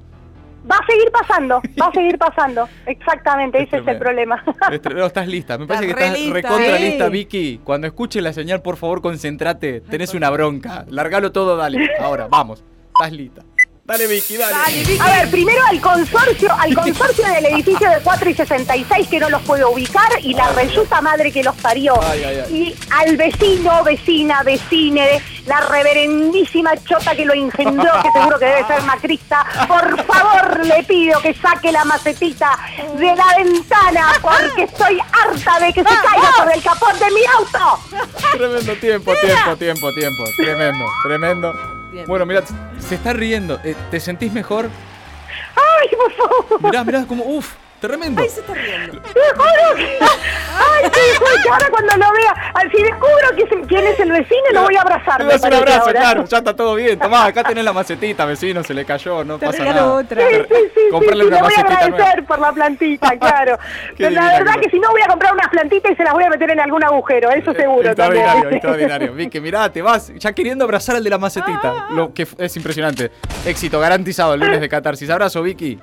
Va 0.69 0.77
a 0.77 0.85
seguir 0.85 1.11
pasando, 1.11 1.61
va 1.81 1.87
a 1.87 1.91
seguir 1.91 2.17
pasando. 2.19 2.69
Exactamente, 2.85 3.63
ese 3.63 3.77
es 3.77 3.87
el 3.87 3.97
problema. 3.97 4.43
No, 4.93 5.05
estás 5.05 5.27
lista. 5.27 5.57
Me 5.57 5.65
parece 5.65 5.87
que 5.87 5.91
Estás 5.91 6.29
recontra 6.29 6.77
sí. 6.77 6.83
lista, 6.83 7.09
Vicky. 7.09 7.61
Cuando 7.63 7.87
escuches 7.87 8.21
la 8.21 8.31
señal, 8.31 8.61
por 8.61 8.77
favor, 8.77 9.01
concéntrate. 9.01 9.81
Tenés 9.81 10.13
una 10.13 10.29
bronca. 10.29 10.85
Largalo 10.87 11.31
todo, 11.31 11.57
dale. 11.57 11.89
Ahora, 11.99 12.27
vamos. 12.29 12.63
Estás 12.93 13.11
lista. 13.11 13.41
Dale, 13.83 14.07
Vicky, 14.07 14.37
dale. 14.37 14.53
Dale, 14.53 14.83
Vicky. 14.83 14.99
A 14.99 15.05
ver, 15.17 15.31
primero 15.31 15.61
al 15.65 15.81
consorcio, 15.81 16.53
al 16.57 16.73
consorcio 16.75 17.27
del 17.27 17.45
edificio 17.47 17.89
de 17.89 17.99
4 18.01 18.29
y 18.29 18.33
66 18.35 19.07
que 19.09 19.19
no 19.19 19.29
los 19.29 19.41
puedo 19.41 19.71
ubicar 19.71 20.09
y 20.21 20.33
la 20.33 20.49
resulta 20.53 21.01
madre 21.01 21.31
que 21.31 21.43
los 21.43 21.55
parió. 21.55 21.99
Ay, 22.01 22.23
ay, 22.23 22.43
ay. 22.45 22.55
Y 22.55 22.75
al 22.91 23.17
vecino, 23.17 23.83
vecina, 23.83 24.43
vecine, 24.43 25.21
la 25.45 25.61
reverendísima 25.61 26.77
chota 26.83 27.15
que 27.15 27.25
lo 27.25 27.33
engendró, 27.33 27.91
que 28.03 28.11
seguro 28.11 28.39
que 28.39 28.45
debe 28.45 28.67
ser 28.67 28.81
macrista, 28.83 29.45
por 29.67 30.05
favor 30.05 30.65
le 30.65 30.83
pido 30.83 31.19
que 31.19 31.33
saque 31.33 31.71
la 31.71 31.83
macetita 31.83 32.57
de 32.97 33.15
la 33.15 33.35
ventana 33.37 34.13
porque 34.21 34.63
estoy 34.63 34.99
harta 34.99 35.59
de 35.59 35.73
que 35.73 35.81
se 35.81 35.89
caiga 35.89 36.33
sobre 36.37 36.55
el 36.55 36.63
capón 36.63 36.97
de 36.99 37.11
mi 37.11 37.25
auto. 37.25 38.07
Tremendo 38.37 38.75
tiempo, 38.75 39.13
tiempo, 39.21 39.55
tiempo, 39.57 39.93
tiempo. 39.93 40.23
Tremendo, 40.37 40.85
tremendo. 41.03 41.80
Bien. 41.91 42.05
Bueno, 42.07 42.25
mira, 42.25 42.43
se 42.79 42.95
está 42.95 43.13
riendo. 43.13 43.59
Eh, 43.63 43.75
¿Te 43.89 43.99
sentís 43.99 44.31
mejor? 44.31 44.69
Ay, 45.55 45.89
por 45.95 46.11
favor. 46.13 46.63
Mirá, 46.63 46.83
mirá, 46.83 47.05
como, 47.05 47.23
uff, 47.25 47.53
tremendo. 47.81 48.21
Ay, 48.21 48.29
se 48.29 48.39
está 48.39 48.53
riendo. 48.53 49.01
Te 49.01 49.19
juro 49.35 49.75
que... 49.75 49.99
Ay, 50.01 50.89
te 50.91 50.99
juro 51.17 51.31
que 51.43 51.49
ahora 51.49 51.67
cuando 51.69 51.97
lo 51.97 52.13
vea, 52.13 52.51
al- 52.53 52.71
si 52.71 52.81
descubro 52.83 53.35
que 53.35 53.43
es- 53.43 53.67
quién 53.67 53.87
es 53.87 53.99
el 53.99 54.11
vecino, 54.11 54.41
lo 54.53 54.63
voy 54.63 54.75
a 54.75 54.81
abrazar. 54.81 55.19
Le 55.19 55.25
me 55.25 55.31
das 55.33 55.43
un 55.43 55.53
abrazo, 55.53 55.81
ahora. 55.87 55.99
claro, 55.99 56.25
ya 56.25 56.37
está 56.37 56.55
todo 56.55 56.75
bien. 56.75 56.99
Tomá, 56.99 57.25
acá 57.25 57.43
tenés 57.43 57.63
la 57.65 57.73
macetita, 57.73 58.25
vecino, 58.25 58.63
se 58.63 58.73
le 58.73 58.85
cayó, 58.85 59.23
no 59.23 59.37
Te 59.37 59.45
pasa 59.47 59.65
nada. 59.65 59.93
otra. 59.93 60.21
Sí, 60.27 60.35
sí, 60.49 60.55
sí, 60.75 60.81
Comprarle 60.91 61.23
sí, 61.23 61.27
una 61.27 61.35
le 61.37 61.41
voy 61.43 61.53
a 61.55 61.59
agradecer 61.61 61.91
nueva. 62.15 62.27
por 62.27 62.39
la 62.39 62.51
plantita, 62.53 63.17
claro. 63.17 63.57
Pero 63.97 64.09
la 64.11 64.25
verdad 64.39 64.53
que 64.55 64.61
que 64.61 64.69
si 64.69 64.79
no 64.79 64.91
voy 64.91 65.01
a 65.01 65.07
comprar 65.07 65.33
unas 65.33 65.49
plantitas 65.49 65.91
y 65.91 65.95
se 65.95 66.03
las 66.03 66.13
voy 66.13 66.23
a 66.23 66.29
meter 66.29 66.51
en 66.51 66.59
algún 66.59 66.83
agujero, 66.83 67.31
eso 67.31 67.51
seguro 67.53 67.87
Extraordinario, 67.87 68.33
también. 68.33 68.53
extraordinario. 68.53 69.13
Vicky, 69.15 69.39
mirá, 69.41 69.71
te 69.71 69.81
vas 69.81 70.11
ya 70.15 70.31
queriendo 70.33 70.63
abrazar 70.65 70.95
al 70.95 71.03
de 71.03 71.09
la 71.09 71.17
macetita. 71.17 71.87
Lo 71.91 72.13
que 72.13 72.27
es 72.37 72.55
impresionante. 72.55 73.11
Éxito 73.45 73.79
garantizado 73.79 74.35
el 74.35 74.39
lunes 74.41 74.61
de 74.61 74.69
catarsis. 74.69 75.09
Abrazo, 75.09 75.41
Vicky. 75.41 75.79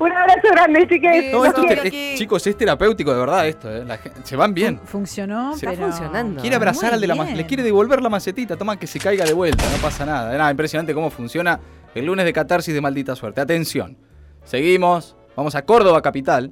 Un 0.00 0.12
abrazo 0.12 0.48
grande, 0.50 0.88
chiques. 0.88 1.32
No, 1.32 1.44
esto 1.44 1.62
es 1.68 2.18
chicos, 2.18 2.46
es 2.46 2.56
terapéutico 2.56 3.12
de 3.12 3.20
verdad 3.20 3.46
esto. 3.46 3.70
eh. 3.70 3.84
La 3.84 3.98
se 4.24 4.34
van 4.36 4.54
bien. 4.54 4.78
Fun- 4.78 4.86
Funcionó, 4.86 5.54
Se- 5.54 5.60
pero... 5.66 5.72
Está 5.72 5.86
funcionando. 5.96 6.40
Quiere 6.40 6.56
abrazar 6.56 6.94
al 6.94 7.00
de 7.00 7.06
la 7.06 7.14
macetita. 7.14 7.36
Le 7.42 7.46
quiere 7.46 7.62
devolver 7.62 8.00
la 8.02 8.08
macetita. 8.08 8.56
Toma 8.56 8.78
que 8.78 8.86
se 8.86 8.98
caiga 8.98 9.24
de 9.24 9.32
vuelta. 9.34 9.62
No 9.70 9.76
pasa 9.82 10.06
nada. 10.06 10.36
Nada, 10.36 10.50
impresionante 10.50 10.94
cómo 10.94 11.10
funciona 11.10 11.60
el 11.94 12.06
lunes 12.06 12.24
de 12.24 12.32
catarsis 12.32 12.72
de 12.74 12.80
maldita 12.80 13.14
suerte. 13.14 13.40
Atención. 13.40 13.96
Seguimos. 14.44 15.16
Vamos 15.36 15.54
a 15.54 15.62
Córdoba, 15.64 16.00
capital. 16.02 16.50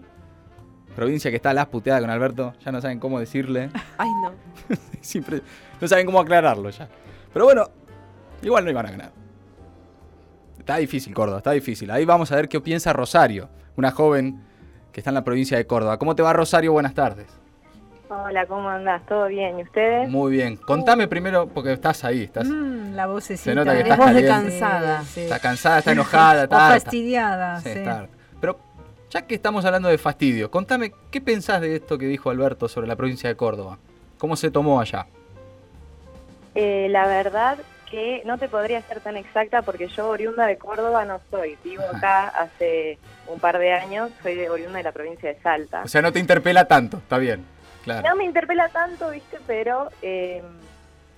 Provincia 0.94 1.30
que 1.30 1.36
está 1.36 1.50
a 1.50 1.54
las 1.54 1.66
puteadas 1.66 2.00
con 2.02 2.10
Alberto. 2.10 2.54
Ya 2.64 2.70
no 2.72 2.80
saben 2.80 2.98
cómo 3.00 3.18
decirle. 3.18 3.70
Ay, 3.98 4.08
no. 4.22 4.32
Siempre 5.00 5.40
no 5.80 5.88
saben 5.88 6.04
cómo 6.06 6.20
aclararlo 6.20 6.68
ya. 6.70 6.88
Pero 7.32 7.44
bueno, 7.46 7.64
igual 8.42 8.64
no 8.64 8.70
iban 8.70 8.86
a 8.86 8.90
ganar. 8.90 9.12
Está 10.68 10.76
difícil, 10.76 11.14
Córdoba, 11.14 11.38
está 11.38 11.52
difícil. 11.52 11.90
Ahí 11.90 12.04
vamos 12.04 12.30
a 12.30 12.36
ver 12.36 12.46
qué 12.46 12.60
piensa 12.60 12.92
Rosario, 12.92 13.48
una 13.76 13.90
joven 13.90 14.38
que 14.92 15.00
está 15.00 15.08
en 15.08 15.14
la 15.14 15.24
provincia 15.24 15.56
de 15.56 15.66
Córdoba. 15.66 15.96
¿Cómo 15.98 16.14
te 16.14 16.20
va, 16.20 16.34
Rosario? 16.34 16.72
Buenas 16.72 16.92
tardes. 16.92 17.26
Hola, 18.10 18.44
¿cómo 18.44 18.68
andás? 18.68 19.00
¿Todo 19.06 19.28
bien? 19.28 19.58
¿Y 19.60 19.62
ustedes? 19.62 20.10
Muy 20.10 20.30
bien. 20.30 20.56
Contame 20.58 21.08
primero, 21.08 21.46
porque 21.46 21.72
estás 21.72 22.04
ahí, 22.04 22.24
estás, 22.24 22.46
Mm, 22.46 22.92
la 22.94 23.06
vocecita. 23.06 23.44
Se 23.44 23.54
nota 23.54 23.72
que 23.72 23.78
¿eh? 23.78 23.82
estás 23.84 23.96
voz 23.96 24.12
de 24.12 24.26
cansada. 24.26 25.02
Sí, 25.04 25.20
está 25.22 25.38
cansada, 25.38 25.78
está 25.78 25.92
enojada, 25.92 26.42
está 26.44 26.58
fastidiada, 26.68 27.60
Sí, 27.60 27.70
sí. 27.72 27.78
está 27.78 28.00
harta. 28.00 28.16
Pero 28.38 28.58
ya 29.08 29.22
que 29.22 29.34
estamos 29.36 29.64
hablando 29.64 29.88
de 29.88 29.96
fastidio, 29.96 30.50
contame, 30.50 30.92
¿qué 31.10 31.22
pensás 31.22 31.62
de 31.62 31.76
esto 31.76 31.96
que 31.96 32.04
dijo 32.04 32.28
Alberto 32.28 32.68
sobre 32.68 32.86
la 32.88 32.94
provincia 32.96 33.30
de 33.30 33.36
Córdoba? 33.36 33.78
¿Cómo 34.18 34.36
se 34.36 34.50
tomó 34.50 34.82
allá? 34.82 35.06
Eh, 36.54 36.88
la 36.90 37.06
verdad 37.06 37.56
que 37.90 38.22
no 38.24 38.38
te 38.38 38.48
podría 38.48 38.82
ser 38.82 39.00
tan 39.00 39.16
exacta 39.16 39.62
porque 39.62 39.88
yo 39.88 40.08
oriunda 40.08 40.46
de 40.46 40.58
Córdoba 40.58 41.04
no 41.04 41.20
soy. 41.30 41.56
Vivo 41.64 41.82
acá 41.94 42.28
hace 42.28 42.98
un 43.26 43.40
par 43.40 43.58
de 43.58 43.72
años, 43.72 44.10
soy 44.22 44.34
de 44.34 44.50
oriunda 44.50 44.78
de 44.78 44.84
la 44.84 44.92
provincia 44.92 45.28
de 45.28 45.40
Salta. 45.40 45.82
O 45.82 45.88
sea, 45.88 46.02
no 46.02 46.12
te 46.12 46.18
interpela 46.18 46.66
tanto, 46.66 46.98
está 46.98 47.18
bien. 47.18 47.44
Claro. 47.84 48.08
No 48.08 48.16
me 48.16 48.24
interpela 48.24 48.68
tanto, 48.68 49.10
viste, 49.10 49.38
pero 49.46 49.88
eh, 50.02 50.42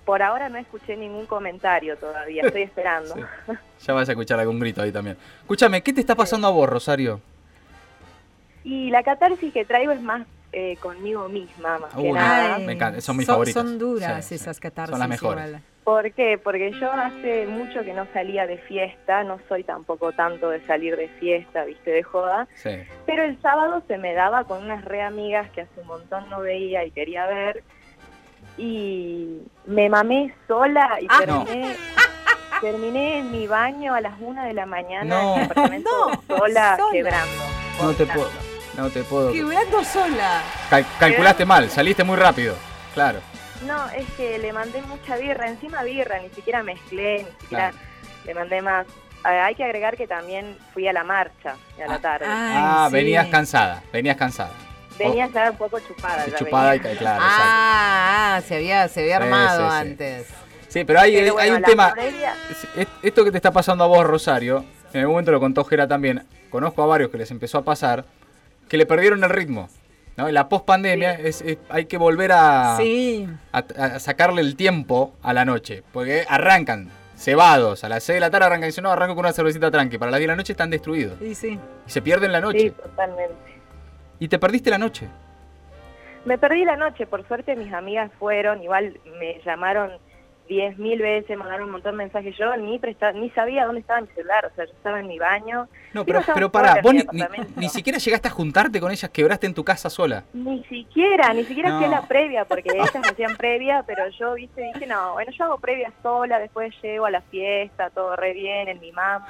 por 0.05 0.21
ahora 0.21 0.49
no 0.49 0.57
escuché 0.57 0.95
ningún 0.95 1.25
comentario 1.25 1.97
todavía, 1.97 2.43
estoy 2.43 2.63
esperando. 2.63 3.15
Sí. 3.81 3.87
Ya 3.87 3.93
vas 3.95 4.07
a 4.07 4.11
escuchar 4.11 4.39
algún 4.39 4.59
grito 4.59 4.83
ahí 4.83 4.91
también. 4.91 5.17
Escúchame, 5.41 5.81
¿qué 5.81 5.91
te 5.91 6.01
está 6.01 6.13
pasando 6.13 6.47
a 6.47 6.51
vos, 6.51 6.69
Rosario? 6.69 7.19
Y 8.63 8.91
la 8.91 9.01
catarsis 9.01 9.51
que 9.51 9.65
traigo 9.65 9.91
es 9.91 9.99
más 10.01 10.27
eh, 10.53 10.77
conmigo 10.79 11.27
misma, 11.27 11.79
más 11.79 11.93
que 11.95 12.11
nada. 12.11 12.59
me 12.59 12.73
encanta, 12.73 13.01
son 13.01 13.17
mis 13.17 13.25
son, 13.25 13.33
favoritas. 13.33 13.63
Son 13.63 13.79
duras 13.79 14.23
sí. 14.23 14.35
esas 14.35 14.59
catarsis. 14.59 14.91
Son 14.91 14.99
las 14.99 15.09
mejores. 15.09 15.47
igual. 15.47 15.63
¿Por 15.83 16.11
qué? 16.13 16.37
Porque 16.37 16.71
yo 16.79 16.91
hace 16.91 17.47
mucho 17.47 17.83
que 17.83 17.93
no 17.93 18.05
salía 18.13 18.45
de 18.45 18.57
fiesta, 18.59 19.23
no 19.23 19.39
soy 19.49 19.63
tampoco 19.63 20.11
tanto 20.11 20.49
de 20.51 20.63
salir 20.67 20.95
de 20.95 21.07
fiesta, 21.19 21.63
viste, 21.65 21.89
de 21.89 22.03
joda. 22.03 22.47
Sí. 22.53 22.69
Pero 23.07 23.23
el 23.23 23.41
sábado 23.41 23.81
se 23.87 23.97
me 23.97 24.13
daba 24.13 24.43
con 24.43 24.63
unas 24.63 24.85
re 24.85 25.01
amigas 25.01 25.49
que 25.51 25.61
hace 25.61 25.79
un 25.81 25.87
montón 25.87 26.29
no 26.29 26.41
veía 26.41 26.85
y 26.85 26.91
quería 26.91 27.25
ver. 27.25 27.63
Y 28.57 29.39
me 29.65 29.89
mamé 29.89 30.33
sola 30.47 30.97
y 31.01 31.07
Ah, 31.09 31.19
terminé, 31.19 31.75
terminé 32.61 33.19
en 33.19 33.31
mi 33.31 33.47
baño 33.47 33.93
a 33.95 34.01
las 34.01 34.13
una 34.19 34.45
de 34.45 34.53
la 34.53 34.65
mañana 34.67 35.03
No. 35.19 35.33
en 35.33 35.39
mi 35.39 35.45
apartamento 35.45 35.89
No, 36.29 36.37
sola, 36.37 36.77
sola. 36.77 36.91
quebrando. 36.91 37.43
No 37.81 37.93
te 37.93 38.05
puedo. 38.05 38.29
No 38.77 38.89
te 38.89 39.03
puedo. 39.03 39.31
Quebrando 39.33 39.83
sola. 39.83 40.43
Cal- 40.69 40.85
calculaste 40.99 41.45
mal, 41.45 41.69
saliste 41.69 42.03
muy 42.03 42.17
rápido. 42.17 42.55
Claro. 42.93 43.19
No, 43.67 43.89
es 43.89 44.07
que 44.17 44.39
le 44.39 44.51
mandé 44.53 44.81
mucha 44.83 45.17
birra, 45.17 45.47
encima 45.47 45.83
birra, 45.83 46.19
ni 46.19 46.29
siquiera 46.29 46.63
mezclé, 46.63 47.23
ni 47.23 47.31
siquiera 47.41 47.69
Claro. 47.71 47.77
le 48.25 48.33
mandé 48.33 48.61
más. 48.61 48.87
Ah, 49.23 49.45
Hay 49.45 49.55
que 49.55 49.63
agregar 49.63 49.95
que 49.97 50.07
también 50.07 50.57
fui 50.73 50.87
a 50.87 50.93
la 50.93 51.03
marcha 51.03 51.55
a 51.83 51.87
la 51.87 51.99
tarde. 51.99 52.25
Ay, 52.27 52.57
ah, 52.57 52.87
sí. 52.89 52.93
venías 52.95 53.27
cansada, 53.27 53.83
venías 53.93 54.17
cansada. 54.17 54.51
Venía 54.97 55.27
ya 55.27 55.51
un 55.51 55.57
poco 55.57 55.79
chupada. 55.79 56.25
ya 56.27 56.35
Chupada 56.37 56.75
y 56.75 56.79
venía. 56.79 56.97
claro. 56.97 57.23
Ah, 57.23 58.35
ah, 58.37 58.41
se 58.41 58.55
había, 58.55 58.87
se 58.87 59.01
había 59.01 59.17
Sí, 59.17 59.23
armado 59.23 59.63
sí, 59.69 59.75
sí. 59.75 59.81
antes. 59.89 60.27
Sí, 60.67 60.83
pero 60.85 60.99
hay, 61.01 61.13
Pero 61.15 61.33
bueno, 61.33 61.53
hay 61.53 61.57
un 61.57 61.63
tema. 61.63 61.93
previa- 61.93 62.33
Esto 63.01 63.23
que 63.23 63.31
te 63.31 63.37
está 63.37 63.51
pasando 63.51 63.83
a 63.83 63.87
vos, 63.87 64.05
Rosario, 64.05 64.63
en 64.93 64.99
algún 65.01 65.13
momento 65.13 65.31
lo 65.31 65.39
contó 65.39 65.63
Gera 65.65 65.87
también. 65.87 66.23
Conozco 66.49 66.81
a 66.83 66.85
varios 66.85 67.09
que 67.11 67.17
les 67.17 67.29
empezó 67.31 67.57
a 67.59 67.63
pasar 67.63 68.05
que 68.69 68.77
le 68.77 68.85
perdieron 68.85 69.23
el 69.23 69.29
ritmo. 69.29 69.69
¿No? 70.21 70.27
En 70.27 70.33
la 70.33 70.47
post-pandemia 70.49 71.13
es- 71.13 71.41
es- 71.41 71.57
hay 71.69 71.85
que 71.85 71.97
volver 71.97 72.31
a, 72.31 72.77
Sí, 72.77 73.27
a, 73.51 73.57
a 73.59 73.99
sacarle 73.99 74.41
el 74.41 74.55
tiempo 74.55 75.13
a 75.21 75.33
la 75.33 75.45
noche. 75.45 75.83
Porque 75.91 76.25
arrancan 76.29 76.89
cebados. 77.15 77.83
A 77.83 77.89
las 77.89 78.03
6 78.03 78.15
de 78.15 78.19
la 78.21 78.29
tarde 78.29 78.45
arrancan 78.47 78.65
y 78.65 78.67
dicen, 78.69 78.83
no, 78.83 78.91
arranco 78.91 79.15
con 79.15 79.25
una 79.25 79.33
cervecita 79.33 79.69
tranqui. 79.69 79.97
Para 79.97 80.11
las 80.11 80.19
10 80.19 80.27
de 80.27 80.33
la 80.33 80.37
noche 80.37 80.53
están 80.53 80.69
destruidos. 80.69 81.17
sí, 81.19 81.35
sí. 81.35 81.59
Y 81.87 81.89
se 81.91 82.01
pierden 82.01 82.31
la 82.31 82.39
Sí, 82.39 82.43
noche. 82.45 82.71
totalmente. 82.71 83.35
Y 84.19 84.27
te 84.27 84.39
perdiste 84.39 84.69
la 84.69 84.77
noche. 84.77 85.07
Me 86.25 86.37
perdí 86.37 86.63
la 86.65 86.75
noche, 86.75 87.07
por 87.07 87.27
suerte 87.27 87.55
mis 87.55 87.73
amigas 87.73 88.11
fueron, 88.19 88.61
igual 88.61 88.99
me 89.19 89.41
llamaron 89.43 89.91
diez 90.51 90.77
mil 90.77 90.99
veces, 91.01 91.37
mandaron 91.37 91.65
un 91.67 91.71
montón 91.71 91.93
de 91.93 91.97
mensajes, 91.99 92.35
yo 92.37 92.55
ni 92.57 92.77
presta, 92.77 93.13
ni 93.13 93.29
sabía 93.31 93.65
dónde 93.65 93.79
estaba 93.81 94.01
mi 94.01 94.07
celular, 94.07 94.45
o 94.45 94.53
sea, 94.55 94.65
yo 94.65 94.71
estaba 94.73 94.99
en 94.99 95.07
mi 95.07 95.17
baño, 95.17 95.69
No, 95.93 96.05
pero, 96.05 96.19
no 96.19 96.25
pero 96.33 96.51
pará, 96.51 96.81
vos 96.83 96.93
ni, 96.93 97.03
ni- 97.55 97.69
siquiera 97.69 97.97
llegaste 97.97 98.27
a 98.27 98.31
juntarte 98.31 98.81
con 98.81 98.91
ellas, 98.91 99.09
quebraste 99.11 99.47
en 99.47 99.53
tu 99.53 99.63
casa 99.63 99.89
sola. 99.89 100.25
ni 100.33 100.61
siquiera, 100.65 101.33
ni 101.33 101.45
siquiera 101.45 101.69
No. 101.69 101.77
hacía 101.77 101.87
la 101.87 102.01
previa, 102.07 102.43
porque 102.45 102.69
ellas 102.75 102.91
hacían 103.09 103.37
previa, 103.37 103.83
pero 103.87 104.03
yo, 104.09 104.33
viste, 104.33 104.61
dije, 104.73 104.85
no, 104.87 105.13
bueno, 105.13 105.31
yo 105.31 105.45
hago 105.45 105.57
previa 105.59 105.91
sola, 106.03 106.37
después 106.37 106.73
llego 106.81 107.05
a 107.05 107.11
la 107.11 107.21
fiesta, 107.21 107.89
todo 107.89 108.15
re 108.17 108.33
bien, 108.33 108.67
en 108.67 108.79
mi 108.81 108.91
mambo. 108.91 109.27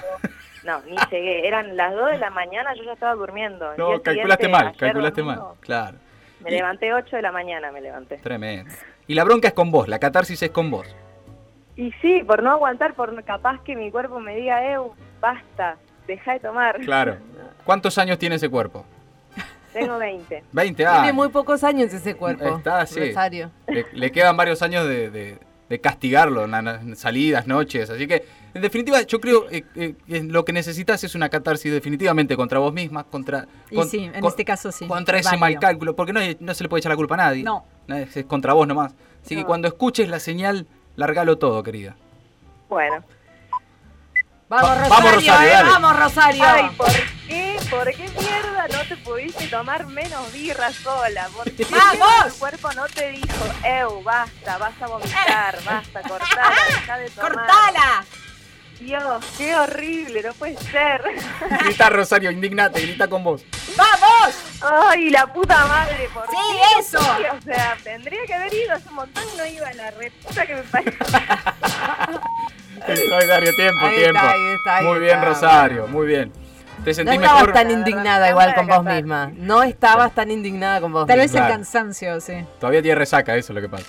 No, 0.64 0.82
ni 0.82 0.96
llegué, 1.12 1.48
eran 1.48 1.78
las 1.78 1.94
2 1.94 2.12
de 2.12 2.18
la 2.18 2.30
mañana, 2.32 2.74
yo 2.76 2.84
ya 2.84 2.94
estaba 2.94 3.14
durmiendo. 3.14 3.74
No, 3.78 4.02
calculaste 4.02 4.48
mal, 4.50 4.76
calculaste 4.76 5.22
domingo, 5.22 5.50
mal. 5.50 5.56
Claro. 5.60 5.98
Me 6.40 6.50
Y- 6.50 6.54
levanté 6.56 6.92
8 6.94 7.16
de 7.16 7.22
la 7.22 7.32
mañana, 7.32 7.72
me 7.72 7.80
levanté. 7.82 8.18
Tremendo. 8.18 8.74
Y 9.08 9.14
la 9.14 9.24
bronca 9.24 9.50
es 9.50 9.54
con 9.54 9.72
vos, 9.72 9.88
la 9.88 10.00
catarsis 10.00 10.42
es 10.42 10.50
con 10.52 10.72
vos. 10.72 10.96
Y 11.82 11.92
sí, 12.02 12.22
por 12.28 12.44
no 12.44 12.52
aguantar, 12.52 12.94
por 12.94 13.24
capaz 13.24 13.60
que 13.64 13.76
mi 13.76 13.90
cuerpo 13.90 14.20
me 14.20 14.36
diga, 14.36 14.64
eh, 14.72 14.78
basta, 15.20 15.78
deja 16.08 16.34
de 16.34 16.40
tomar. 16.40 16.80
Claro. 16.82 17.18
¿Cuántos 17.66 17.98
años 17.98 18.20
tiene 18.20 18.36
ese 18.36 18.50
cuerpo? 18.50 18.86
Tengo 19.74 19.98
20. 19.98 20.44
20 20.52 20.76
Tiene 20.84 20.92
años. 20.92 21.16
muy 21.16 21.30
pocos 21.30 21.64
años 21.64 21.92
ese 21.94 22.16
cuerpo. 22.16 22.58
Está, 22.58 22.86
sí. 22.86 23.00
Rosario. 23.08 23.50
Le, 23.68 23.86
le 23.94 24.12
quedan 24.12 24.38
varios 24.38 24.62
años 24.62 24.88
de, 24.88 25.10
de- 25.10 25.38
de 25.70 25.80
castigarlo, 25.80 26.46
salidas, 26.96 27.48
noches. 27.48 27.90
Así 27.90 28.06
que, 28.06 28.26
en 28.54 28.62
definitiva, 28.62 29.02
yo 29.04 29.22
creo 29.22 29.50
eh, 29.50 29.64
eh, 29.78 29.96
que 30.06 30.22
lo 30.22 30.44
que 30.44 30.52
necesitas 30.52 31.02
es 31.06 31.16
una 31.16 31.30
catarsis 31.30 31.72
definitivamente 31.72 32.36
contra 32.36 32.60
vos 32.60 32.74
misma, 32.74 33.06
contra... 33.06 33.48
Y 33.70 33.76
con- 33.78 33.88
sí, 33.88 34.00
en 34.04 34.20
con- 34.20 34.26
este 34.30 34.44
caso 34.44 34.70
sí. 34.74 34.86
Contra 34.86 35.18
ese 35.18 35.30
válido. 35.30 35.40
mal 35.40 35.60
cálculo, 35.60 35.96
porque 35.96 36.12
no, 36.12 36.20
no 36.42 36.54
se 36.54 36.64
le 36.64 36.68
puede 36.70 36.82
echar 36.82 36.90
la 36.92 36.98
culpa 36.98 37.14
a 37.16 37.20
nadie. 37.20 37.44
No. 37.44 37.64
Es, 37.88 38.18
es 38.18 38.26
contra 38.26 38.52
vos 38.52 38.68
nomás. 38.68 38.94
Así 39.24 39.34
que 39.38 39.46
cuando 39.46 39.70
escuches 39.70 40.10
la 40.10 40.20
señal, 40.20 40.68
largalo 40.96 41.38
todo, 41.38 41.62
querida. 41.64 41.96
Bueno, 42.70 43.04
Vamos, 44.50 44.70
Va- 44.70 44.76
Rosario, 44.76 44.90
vamos, 44.90 45.14
Rosario, 45.16 45.48
eh, 45.48 45.54
dale. 45.54 45.70
vamos, 45.70 46.00
Rosario. 46.00 46.44
Ay, 46.46 46.70
¿por 46.76 46.92
qué? 47.28 47.58
¿Por 47.70 47.88
qué 47.94 48.10
mierda 48.20 48.68
no 48.68 48.84
te 48.86 48.98
pudiste 48.98 49.48
tomar 49.48 49.86
menos 49.88 50.34
birra 50.34 50.74
sola? 50.74 51.30
¿Por 51.34 51.50
qué 51.52 51.66
¡Vamos! 51.70 52.34
tu 52.34 52.40
cuerpo 52.40 52.70
no 52.74 52.86
te 52.88 53.12
dijo, 53.12 53.46
Eu, 53.64 54.04
basta, 54.04 54.58
vas 54.58 54.74
a 54.82 54.88
vomitar, 54.88 55.58
basta, 55.64 56.02
cortala, 56.02 56.56
deja 56.68 56.98
de 56.98 57.10
tomar? 57.12 57.32
¡Cortala! 57.32 58.06
Dios, 58.82 59.24
qué 59.38 59.56
horrible, 59.56 60.24
no 60.24 60.34
puede 60.34 60.58
ser. 60.58 61.02
Grita 61.66 61.90
Rosario, 61.90 62.32
indignate, 62.32 62.82
grita 62.82 63.08
con 63.08 63.24
vos. 63.24 63.44
¡Vamos! 63.78 64.36
Ay, 64.62 65.10
la 65.10 65.28
puta 65.32 65.66
madre, 65.68 66.10
¿por 66.14 66.26
Sí, 66.28 66.36
qué? 66.52 66.80
eso. 66.80 67.00
O 67.00 67.42
sea, 67.42 67.78
tendría 67.84 68.20
que 68.26 68.34
haber 68.34 68.54
ido 68.54 68.74
hace 68.74 68.90
un 68.90 68.96
montón 68.96 69.24
y 69.34 69.38
no 69.38 69.46
iba 69.46 69.68
a 69.68 69.74
la 69.74 69.92
reputa 69.92 70.46
que 70.46 70.56
me 70.56 70.64
parió. 70.64 70.92
Rosario, 72.88 73.56
tiempo, 73.56 73.86
Ahí 73.86 73.96
tiempo. 73.96 74.18
está, 74.20 74.32
ahí 74.32 74.54
está, 74.58 74.78
ahí 74.78 74.86
muy 74.86 75.00
bien, 75.00 75.14
está. 75.18 75.26
Rosario, 75.26 75.88
muy 75.88 76.08
bien. 76.08 76.32
¿Te 76.84 76.90
No 76.90 76.94
sentís 76.96 77.14
estabas 77.16 77.40
mejor? 77.42 77.54
tan 77.54 77.72
indignada 77.72 78.30
igual 78.32 78.56
con 78.56 78.66
vos 78.68 78.84
misma. 78.84 79.32
No 79.36 79.62
estabas 79.62 80.14
tan 80.16 80.32
indignada 80.32 80.82
con 80.82 80.92
vos 80.92 81.06
Tal 81.06 81.20
vez 81.20 81.28
misma. 81.32 81.40
el 81.40 81.46
Claro. 81.46 81.60
cansancio, 81.60 82.20
sí. 82.22 82.34
Todavía 82.60 82.82
tiene 82.82 82.96
resaca, 82.96 83.36
eso 83.36 83.54
es 83.54 83.56
lo 83.56 83.62
que 83.62 83.70
pasa. 83.70 83.86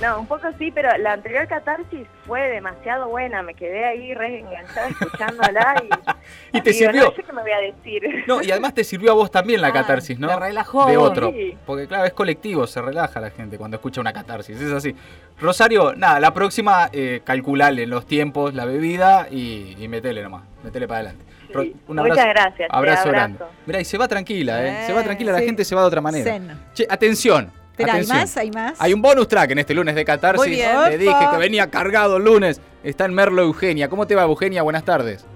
No, 0.00 0.20
un 0.20 0.26
poco 0.26 0.48
sí, 0.58 0.70
pero 0.70 0.88
la 0.98 1.12
anterior 1.12 1.46
catarsis 1.46 2.06
fue 2.26 2.40
demasiado 2.48 3.08
buena. 3.08 3.42
Me 3.42 3.54
quedé 3.54 3.84
ahí 3.84 4.14
re 4.14 4.40
enganchada 4.40 4.88
escuchándola 4.88 5.74
y. 5.84 5.90
Y 6.56 6.60
te 6.62 6.70
digo, 6.72 6.90
sirvió. 6.90 7.04
No 7.04 7.12
sé 7.16 7.22
qué 7.22 7.32
me 7.32 7.42
voy 7.42 7.50
a 7.52 7.58
decir. 7.58 8.24
No, 8.26 8.42
y 8.42 8.50
además 8.50 8.74
te 8.74 8.82
sirvió 8.84 9.12
a 9.12 9.14
vos 9.14 9.30
también 9.30 9.60
la 9.60 9.68
Ah, 9.68 9.72
catarsis, 9.72 10.18
¿no? 10.18 10.28
te 10.28 10.36
relajó. 10.36 10.86
De 10.86 10.96
otro. 10.96 11.30
Sí. 11.30 11.56
Porque 11.66 11.86
claro, 11.86 12.04
es 12.06 12.12
colectivo, 12.12 12.66
se 12.66 12.80
relaja 12.82 13.20
la 13.20 13.30
gente 13.30 13.56
cuando 13.58 13.76
escucha 13.76 14.00
una 14.00 14.12
catarsis, 14.12 14.60
es 14.60 14.72
así. 14.72 14.94
Rosario, 15.40 15.94
nada, 15.94 16.18
la 16.20 16.32
próxima 16.34 16.88
eh, 16.92 17.20
calculale 17.24 17.86
los 17.86 18.06
tiempos, 18.06 18.54
la 18.54 18.64
bebida 18.64 19.28
y, 19.30 19.76
y 19.78 19.88
metele 19.88 20.22
nomás, 20.22 20.42
metele 20.64 20.86
para 20.88 21.00
adelante. 21.00 21.24
Ro- 21.52 21.62
Sí. 21.62 21.74
Muchas 21.88 22.26
gracias, 22.26 22.56
che, 22.56 22.66
Abrazo, 22.68 23.08
abrazo. 23.08 23.08
grande. 23.10 23.44
Mirá, 23.66 23.80
y 23.80 23.84
se 23.84 23.98
va 23.98 24.06
tranquila, 24.08 24.64
¿eh? 24.64 24.86
Se 24.86 24.92
va 24.92 25.00
Eh, 25.00 25.04
tranquila, 25.04 25.32
la 25.32 25.40
gente 25.40 25.64
se 25.64 25.74
va 25.74 25.80
de 25.82 25.86
otra 25.88 26.00
manera. 26.00 26.24
Zen. 26.32 26.48
Che, 26.74 26.86
atención. 26.88 27.50
Espera, 27.80 27.98
¿hay 27.98 28.06
más? 28.06 28.36
¿Hay 28.36 28.50
más? 28.50 28.80
Hay 28.80 28.92
un 28.92 29.02
bonus 29.02 29.28
track 29.28 29.50
en 29.50 29.58
este 29.58 29.74
lunes 29.74 29.94
de 29.94 30.04
catarsis. 30.04 30.46
Muy 30.46 30.50
bien. 30.56 30.70
Te 30.88 30.98
dije 30.98 31.28
que 31.30 31.36
venía 31.38 31.68
cargado 31.70 32.16
el 32.18 32.24
lunes. 32.24 32.60
Está 32.82 33.04
en 33.04 33.14
Merlo 33.14 33.42
Eugenia. 33.42 33.88
¿Cómo 33.88 34.06
te 34.06 34.14
va, 34.14 34.22
Eugenia? 34.22 34.62
Buenas 34.62 34.84
tardes. 34.84 35.26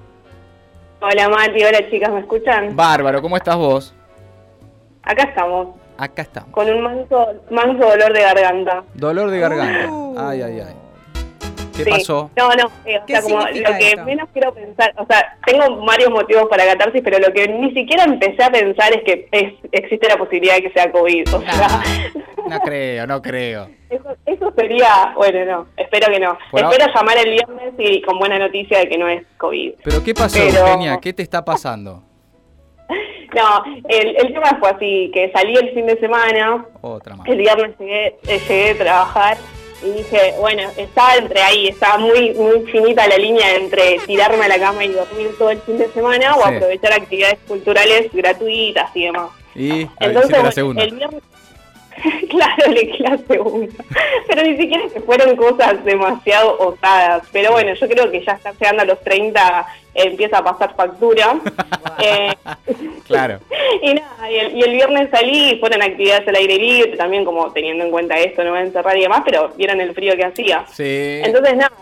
Hola 1.00 1.28
Mati, 1.28 1.62
hola 1.62 1.90
chicas, 1.90 2.10
¿me 2.10 2.20
escuchan? 2.20 2.74
Bárbaro, 2.74 3.20
¿cómo 3.20 3.36
estás 3.36 3.56
vos? 3.56 3.94
Acá 5.02 5.24
estamos, 5.24 5.76
Acá 5.98 6.22
estamos. 6.22 6.50
con 6.50 6.66
un 6.66 6.80
manso, 6.82 7.26
manso 7.50 7.86
dolor 7.86 8.12
de 8.14 8.22
garganta. 8.22 8.84
Dolor 8.94 9.30
de 9.30 9.38
garganta. 9.38 9.90
Uh. 9.92 10.18
Ay, 10.18 10.40
ay, 10.40 10.60
ay. 10.60 10.74
¿Qué 11.76 11.84
Sí. 11.84 11.90
pasó? 11.90 12.30
No, 12.36 12.48
no, 12.50 12.70
eh, 12.84 12.98
o 12.98 13.06
¿Qué 13.06 13.12
sea, 13.14 13.22
como 13.22 13.38
lo 13.40 13.78
que 13.78 13.88
esto? 13.88 14.04
menos 14.04 14.28
quiero 14.32 14.54
pensar, 14.54 14.92
o 14.96 15.06
sea, 15.06 15.36
tengo 15.44 15.84
varios 15.84 16.10
motivos 16.10 16.46
para 16.48 16.64
catarsis, 16.66 17.02
pero 17.04 17.18
lo 17.18 17.32
que 17.32 17.48
ni 17.48 17.72
siquiera 17.74 18.04
empecé 18.04 18.42
a 18.44 18.50
pensar 18.50 18.92
es 18.94 19.02
que 19.02 19.28
es, 19.32 19.52
existe 19.72 20.08
la 20.08 20.16
posibilidad 20.16 20.54
de 20.56 20.62
que 20.62 20.70
sea 20.70 20.90
COVID. 20.92 21.34
O 21.34 21.40
sea, 21.40 21.82
No 22.48 22.60
creo, 22.60 23.06
no 23.06 23.22
creo. 23.22 23.70
eso, 23.88 24.16
eso 24.26 24.52
sería, 24.54 25.14
bueno, 25.16 25.44
no, 25.46 25.66
espero 25.78 26.12
que 26.12 26.20
no. 26.20 26.36
Espero 26.52 26.92
llamar 26.94 27.16
el 27.24 27.30
viernes 27.30 27.72
y 27.78 28.02
con 28.02 28.18
buena 28.18 28.38
noticia 28.38 28.80
de 28.80 28.88
que 28.88 28.98
no 28.98 29.08
es 29.08 29.24
COVID. 29.38 29.72
¿Pero 29.82 30.04
qué 30.04 30.12
pasó, 30.14 30.38
Pero- 30.38 30.58
Eugenia? 30.60 30.98
¿Qué 31.00 31.12
te 31.14 31.22
está 31.22 31.44
pasando? 31.44 32.02
No, 33.34 33.64
el, 33.88 34.14
el 34.16 34.32
tema 34.32 34.56
fue 34.60 34.70
así, 34.70 35.10
que 35.12 35.32
salí 35.34 35.56
el 35.56 35.70
fin 35.74 35.86
de 35.86 35.98
semana, 35.98 36.66
Otra 36.80 37.16
más. 37.16 37.26
el 37.26 37.38
viernes 37.38 37.76
llegué, 37.80 38.06
eh, 38.28 38.38
llegué 38.48 38.70
a 38.70 38.78
trabajar 38.78 39.36
y 39.84 39.90
dije, 39.92 40.34
bueno, 40.38 40.62
estaba 40.76 41.16
entre 41.16 41.40
ahí, 41.42 41.68
estaba 41.68 41.98
muy 41.98 42.32
muy 42.34 42.64
finita 42.72 43.06
la 43.06 43.16
línea 43.16 43.54
entre 43.56 43.98
tirarme 44.06 44.44
a 44.44 44.48
la 44.48 44.58
cama 44.58 44.84
y 44.84 44.88
dormir 44.88 45.30
todo 45.38 45.50
el 45.50 45.60
fin 45.60 45.78
de 45.78 45.88
semana 45.88 46.34
o 46.36 46.44
aprovechar 46.44 46.92
actividades 46.92 47.38
culturales 47.46 48.10
gratuitas 48.12 48.90
y 48.94 49.04
demás. 49.04 49.30
Y 49.54 49.88
Entonces, 50.00 50.42
la 50.42 50.52
segunda. 50.52 50.82
el 50.82 50.94
viernes... 50.94 51.22
claro, 52.30 52.66
elegí 52.66 53.02
la 53.02 53.18
segunda. 53.18 53.84
Pero 54.26 54.42
ni 54.42 54.56
siquiera 54.56 54.84
que 54.92 55.00
fueron 55.00 55.36
cosas 55.36 55.84
demasiado 55.84 56.58
osadas. 56.58 57.26
Pero 57.32 57.52
bueno, 57.52 57.74
yo 57.74 57.88
creo 57.88 58.10
que 58.10 58.24
ya 58.24 58.32
está 58.32 58.52
llegando 58.52 58.82
a 58.82 58.86
los 58.86 59.00
30, 59.02 59.66
eh, 59.94 60.02
empieza 60.04 60.38
a 60.38 60.44
pasar 60.44 60.74
factura. 60.74 61.36
Eh, 62.00 62.34
Claro. 63.06 63.40
y 63.82 63.94
nada, 63.94 64.30
y 64.30 64.36
el, 64.36 64.56
y 64.56 64.62
el 64.62 64.72
viernes 64.72 65.10
salí 65.10 65.50
y 65.50 65.58
fueron 65.58 65.82
actividades 65.82 66.26
al 66.26 66.36
aire 66.36 66.56
libre, 66.56 66.96
también 66.96 67.24
como 67.24 67.52
teniendo 67.52 67.84
en 67.84 67.90
cuenta 67.90 68.18
esto, 68.18 68.42
no 68.42 68.50
voy 68.50 68.60
a 68.60 68.62
encerrar 68.62 68.96
y 68.96 69.02
demás, 69.02 69.22
pero 69.24 69.50
vieron 69.56 69.80
el 69.80 69.94
frío 69.94 70.16
que 70.16 70.24
hacía. 70.24 70.64
Sí. 70.72 71.20
Entonces 71.22 71.56
nada, 71.56 71.72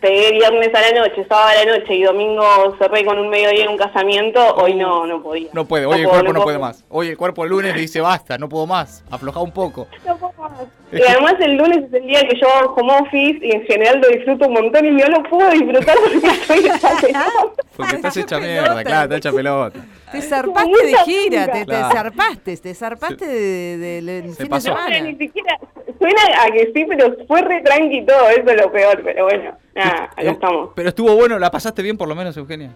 pegué 0.00 0.32
viernes 0.32 0.70
a 0.74 0.80
la 0.80 1.00
noche, 1.00 1.24
sábado 1.28 1.48
a 1.48 1.64
la 1.64 1.78
noche 1.78 1.94
y 1.94 2.02
domingo 2.02 2.76
cerré 2.78 3.04
con 3.04 3.18
un 3.18 3.28
mediodía 3.28 3.64
en 3.64 3.70
un 3.70 3.76
casamiento, 3.78 4.54
hoy 4.56 4.74
no, 4.74 5.06
no 5.06 5.22
podía. 5.22 5.48
No 5.52 5.64
puede, 5.66 5.86
hoy 5.86 6.00
el 6.00 6.04
puedo, 6.04 6.20
cuerpo 6.20 6.32
no 6.32 6.42
puede 6.42 6.58
más. 6.58 6.84
Hoy 6.88 7.08
el 7.08 7.16
cuerpo 7.16 7.44
el 7.44 7.50
lunes 7.50 7.74
dice 7.74 8.00
basta, 8.00 8.38
no 8.38 8.48
puedo 8.48 8.66
más. 8.66 9.04
Afloja 9.10 9.40
un 9.40 9.52
poco. 9.52 9.86
No 10.06 10.16
puedo 10.16 10.32
más. 10.38 10.52
Y 10.92 11.00
además 11.02 11.34
el 11.40 11.56
lunes 11.56 11.84
es 11.84 11.94
el 11.94 12.06
día 12.06 12.20
que 12.28 12.38
yo 12.40 12.48
hago 12.52 12.74
home 12.74 12.92
office 13.00 13.38
y 13.46 13.52
en 13.52 13.62
general 13.64 14.00
lo 14.00 14.08
disfruto 14.08 14.48
un 14.48 14.54
montón 14.54 14.84
y 14.86 14.90
no 14.90 15.06
lo 15.06 15.22
puedo 15.22 15.48
disfrutar 15.50 15.96
porque 16.02 16.26
estoy 16.26 16.62
desatento. 16.64 17.20
Porque 17.80 17.96
estás 17.96 18.14
hecha 18.18 18.38
mierda, 18.38 18.84
claro, 18.84 19.04
estás 19.14 19.18
hecha 19.18 19.32
pelota. 19.32 19.80
Te 20.12 20.20
zarpaste 20.20 20.86
de 20.86 20.96
gira, 21.06 21.46
te, 21.46 21.60
te 21.60 21.64
Claro. 21.64 21.94
zarpaste, 21.94 22.56
te 22.58 22.74
zarpaste 22.74 23.26
de- 23.26 23.78
de- 23.78 24.02
del 24.02 24.30
Se 24.34 24.42
fin 24.42 24.48
pasó. 24.48 24.68
de 24.68 24.74
No, 24.74 24.82
semana. 24.84 25.00
ni 25.00 25.16
siquiera, 25.16 25.58
suena 26.00 26.20
a 26.44 26.50
que 26.50 26.72
sí, 26.74 26.84
pero 26.88 27.14
fue 27.28 27.42
re 27.42 27.60
tranqui 27.62 28.04
todo, 28.04 28.28
eso 28.30 28.50
es 28.50 28.60
lo 28.60 28.72
peor, 28.72 29.00
pero 29.04 29.24
bueno, 29.26 29.56
nada, 29.74 30.04
acá 30.04 30.22
Eh, 30.22 30.28
estamos. 30.30 30.70
Pero 30.74 30.88
estuvo 30.88 31.14
bueno, 31.14 31.38
¿la 31.38 31.50
pasaste 31.50 31.82
bien 31.82 31.96
por 31.96 32.08
lo 32.08 32.16
menos, 32.16 32.36
Eugenia? 32.36 32.72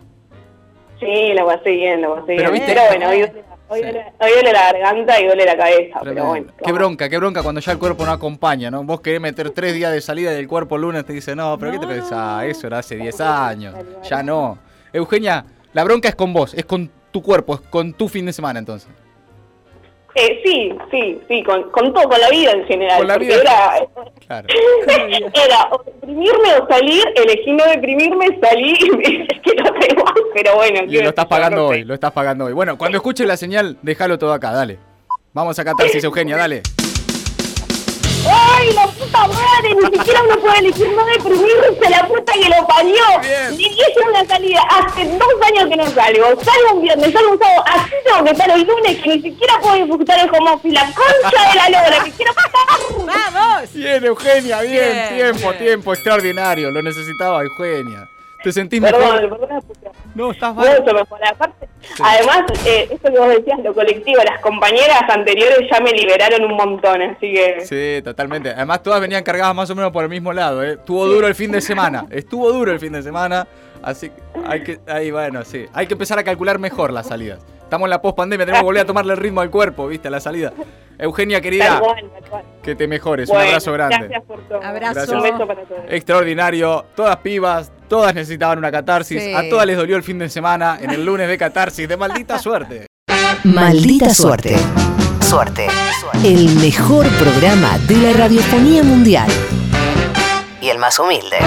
Sí, 1.01 1.33
lo 1.35 1.47
pasé 1.47 1.71
bien, 1.71 2.03
lo 2.03 2.15
pasé 2.15 2.35
Pero 2.37 2.51
bien. 2.53 2.53
viste- 2.53 2.73
Pero 2.75 2.83
bueno, 2.89 3.09
hoy 3.09 3.19
duele, 3.21 3.45
hoy, 3.69 3.79
Sí. 3.81 3.85
duele, 3.85 4.05
hoy 4.21 4.31
duele 4.33 4.53
la 4.53 4.73
garganta 4.73 5.21
y 5.21 5.27
duele 5.27 5.45
la 5.45 5.57
cabeza, 5.57 6.01
pero 6.05 6.25
bueno. 6.27 6.47
Qué 6.65 6.73
bronca, 6.73 7.09
qué 7.09 7.19
bronca 7.19 7.43
cuando 7.43 7.61
ya 7.61 7.73
el 7.73 7.79
cuerpo 7.79 8.05
no 8.07 8.13
acompaña, 8.13 8.71
¿no? 8.71 8.85
Vos 8.85 9.01
querés 9.01 9.21
meter 9.21 9.51
tres 9.51 9.75
días 9.75 9.93
de 9.93 10.01
salida 10.01 10.33
y 10.33 10.37
el 10.39 10.47
cuerpo 10.49 10.77
el 10.77 10.83
lunes 10.83 11.05
te 11.05 11.13
dice, 11.13 11.35
no, 11.35 11.59
pero 11.59 11.73
¿qué 11.73 11.79
te 11.81 11.87
pensás? 11.87 12.45
Eso 12.45 12.67
era 12.69 12.79
hace 12.79 12.97
10 12.97 13.21
años, 13.21 13.75
ya 14.09 14.23
no. 14.23 14.59
Eugenia, 14.93 15.45
la 15.73 15.83
bronca 15.83 16.09
es 16.09 16.15
con 16.15 16.33
vos, 16.33 16.55
es 16.55 16.65
con 16.65 16.91
tu 17.11 17.23
cuerpo, 17.23 17.55
es 17.55 17.61
con 17.63 17.93
tu 17.95 18.09
fin 18.09 18.27
de 18.27 18.33
semana 18.33 18.59
entonces. 18.61 18.89
Eh, 20.17 20.41
sí, 20.45 20.73
sí, 20.93 21.19
sí, 21.27 21.43
con, 21.43 21.71
con 21.71 21.93
todo, 21.93 22.09
con 22.09 22.21
la 22.21 22.31
vida 22.31 22.53
en 22.53 22.65
general. 22.67 22.99
Con 22.99 23.09
la 23.09 23.19
vida 23.19 23.35
Era, 23.35 23.87
Claro. 24.27 24.49
era 25.35 25.69
o 25.73 25.83
deprimirme 25.85 26.55
o 26.55 26.69
salir, 26.69 27.05
elegí 27.17 27.53
no 27.53 27.65
deprimirme, 27.67 28.39
salí, 28.41 28.73
es 28.73 29.41
que 29.41 29.55
no 29.57 29.73
tengo, 29.81 30.05
pero 30.33 30.55
bueno. 30.55 30.83
Y 30.87 31.03
lo 31.03 31.09
estás 31.09 31.27
pagando 31.27 31.63
no 31.63 31.69
sé. 31.69 31.75
hoy, 31.75 31.85
lo 31.85 31.95
estás 31.95 32.13
pagando 32.13 32.45
hoy. 32.45 32.53
Bueno, 32.53 32.79
cuando 32.79 32.97
escuches 32.99 33.27
la 33.27 33.37
señal, 33.37 33.77
déjalo 33.83 34.19
todo 34.19 34.33
acá, 34.33 34.53
dale. 34.53 34.79
Vamos 35.33 35.59
a 35.59 35.65
catarsis, 35.65 36.05
Eugenia, 36.05 36.37
dale. 36.37 36.63
¡Ay, 38.27 38.73
la 38.73 38.87
puta 39.15 39.29
madre! 39.29 39.75
Ni 39.75 39.99
siquiera 39.99 40.23
uno 40.23 40.39
puede 40.41 40.59
elegir 40.59 40.89
no 40.91 41.05
deprimirse, 41.07 41.91
la 41.91 42.07
puta 42.07 42.33
que 42.33 42.49
lo 42.49 42.67
parió. 42.67 43.05
Ni 43.57 43.67
hice 43.67 44.01
una 44.09 44.25
salida. 44.27 44.61
Hace 44.71 45.05
dos 45.07 45.29
años 45.47 45.69
que 45.69 45.77
no 45.77 45.87
salgo. 45.87 46.43
Salgo 46.43 46.75
un 46.75 46.83
viernes, 46.83 47.13
salgo 47.13 47.33
un 47.33 47.39
sábado. 47.39 47.65
Así 47.67 47.95
tengo 48.05 48.25
que 48.25 48.31
estar 48.31 48.51
el 48.51 48.63
lunes, 48.63 48.99
que 49.03 49.09
ni 49.17 49.23
siquiera 49.23 49.61
puedo 49.61 49.75
disfrutar 49.77 50.19
el 50.21 50.31
home 50.31 50.51
office. 50.51 50.75
La 50.75 50.93
concha 50.93 51.51
de 51.51 51.55
la 51.57 51.69
lora, 51.83 52.05
que 52.05 52.11
quiero 52.13 52.33
pasar. 52.35 52.53
¡Vamos! 53.07 53.73
Bien, 53.73 54.05
Eugenia, 54.05 54.61
bien, 54.63 54.93
Bien, 54.93 55.09
tiempo, 55.17 55.49
bien. 55.51 55.59
tiempo, 55.59 55.93
extraordinario, 55.95 56.71
lo 56.71 56.83
necesitaba 56.83 57.43
Eugenia. 57.43 58.09
¿Te 58.45 58.53
sentís 58.53 58.79
mejor? 58.79 59.01
Perdón, 59.01 59.39
perdón. 59.41 59.63
puta. 59.63 59.91
No, 60.15 60.31
estás 60.31 60.55
mal. 60.55 60.79
Mucho 60.79 60.95
mejor. 60.95 61.19
Aparte, 61.27 61.67
además, 62.03 62.43
eh, 62.67 62.89
esto 62.91 63.11
que 63.11 63.19
vos 63.19 63.29
decías, 63.29 63.59
lo 63.65 63.73
colectivo, 63.73 64.23
las 64.23 64.39
compañeras 64.43 65.03
anteriores 65.09 65.61
ya 65.73 65.81
me 65.81 65.93
liberaron 65.93 66.45
un 66.45 66.55
montón, 66.55 67.01
así 67.01 67.33
que... 67.33 67.63
Sí, 67.65 68.03
totalmente. 68.03 68.51
Además, 68.51 68.83
todas 68.83 69.01
venían 69.01 69.25
cargadas 69.25 69.55
más 69.55 69.71
o 69.71 69.75
menos 69.75 69.93
por 69.93 70.05
el 70.05 70.11
mismo 70.11 70.31
lado, 70.35 70.63
¿eh? 70.63 70.75
Estuvo 70.75 71.07
duro 71.07 71.27
el 71.27 71.35
fin 71.35 71.53
de 71.53 71.63
semana. 71.63 72.05
Estuvo 72.11 72.53
duro 72.53 72.71
el 72.71 72.79
fin 72.79 72.93
de 72.93 73.03
semana. 73.03 73.49
Así 73.83 74.11
que 74.11 74.23
hay 74.47 74.63
que, 74.63 74.79
ahí, 74.87 75.11
bueno, 75.11 75.43
sí. 75.45 75.65
Hay 75.73 75.87
que 75.87 75.95
empezar 75.95 76.19
a 76.19 76.25
calcular 76.25 76.59
mejor 76.59 76.93
las 76.93 77.07
salidas. 77.09 77.41
Estamos 77.75 77.87
en 77.87 77.91
la 77.91 78.01
post 78.03 78.17
pandemia, 78.17 78.47
tenemos 78.47 78.61
que 78.63 78.67
volver 78.67 78.83
a 78.83 78.87
tomarle 78.87 79.13
el 79.15 79.19
ritmo 79.19 79.41
al 79.41 79.51
cuerpo, 79.51 79.89
¿viste? 79.89 80.07
A 80.07 80.11
la 80.13 80.21
salida. 80.21 80.53
Eugenia, 80.97 81.41
querida, 81.41 81.71
Tal 81.71 81.81
cual, 81.81 82.11
tal 82.21 82.31
cual. 82.31 82.45
que 82.63 82.77
te 82.77 82.87
mejores. 82.87 83.29
Un 83.29 83.37
abrazo 83.37 83.73
grande. 83.73 83.97
Gracias 83.99 84.23
por 84.23 84.41
todo. 84.43 84.63
Abrazo. 84.63 85.13
Un 85.17 85.23
beso 85.25 85.45
para 85.45 85.63
todos. 85.65 85.81
Extraordinario. 85.89 86.85
Todas 86.95 87.17
pibas, 87.17 87.73
todas 87.89 88.15
necesitaban 88.15 88.59
una 88.59 88.71
catarsis. 88.71 89.21
Sí. 89.21 89.35
A 89.35 89.49
todas 89.49 89.67
les 89.67 89.77
dolió 89.77 89.97
el 89.97 90.05
fin 90.05 90.21
de 90.21 90.29
semana 90.29 90.79
en 90.81 90.91
el 90.91 91.05
lunes 91.05 91.27
de 91.27 91.37
catarsis. 91.37 91.89
De 91.89 91.97
maldita 91.97 92.39
suerte. 92.39 92.87
Maldita 93.43 94.15
suerte. 94.15 94.55
Suerte. 95.21 95.67
El 96.23 96.55
mejor 96.55 97.09
programa 97.19 97.77
de 97.89 97.97
la 97.97 98.13
radiofonía 98.13 98.85
mundial. 98.85 99.27
Y 100.61 100.69
el 100.69 100.79
más 100.79 100.97
humilde. 101.01 101.39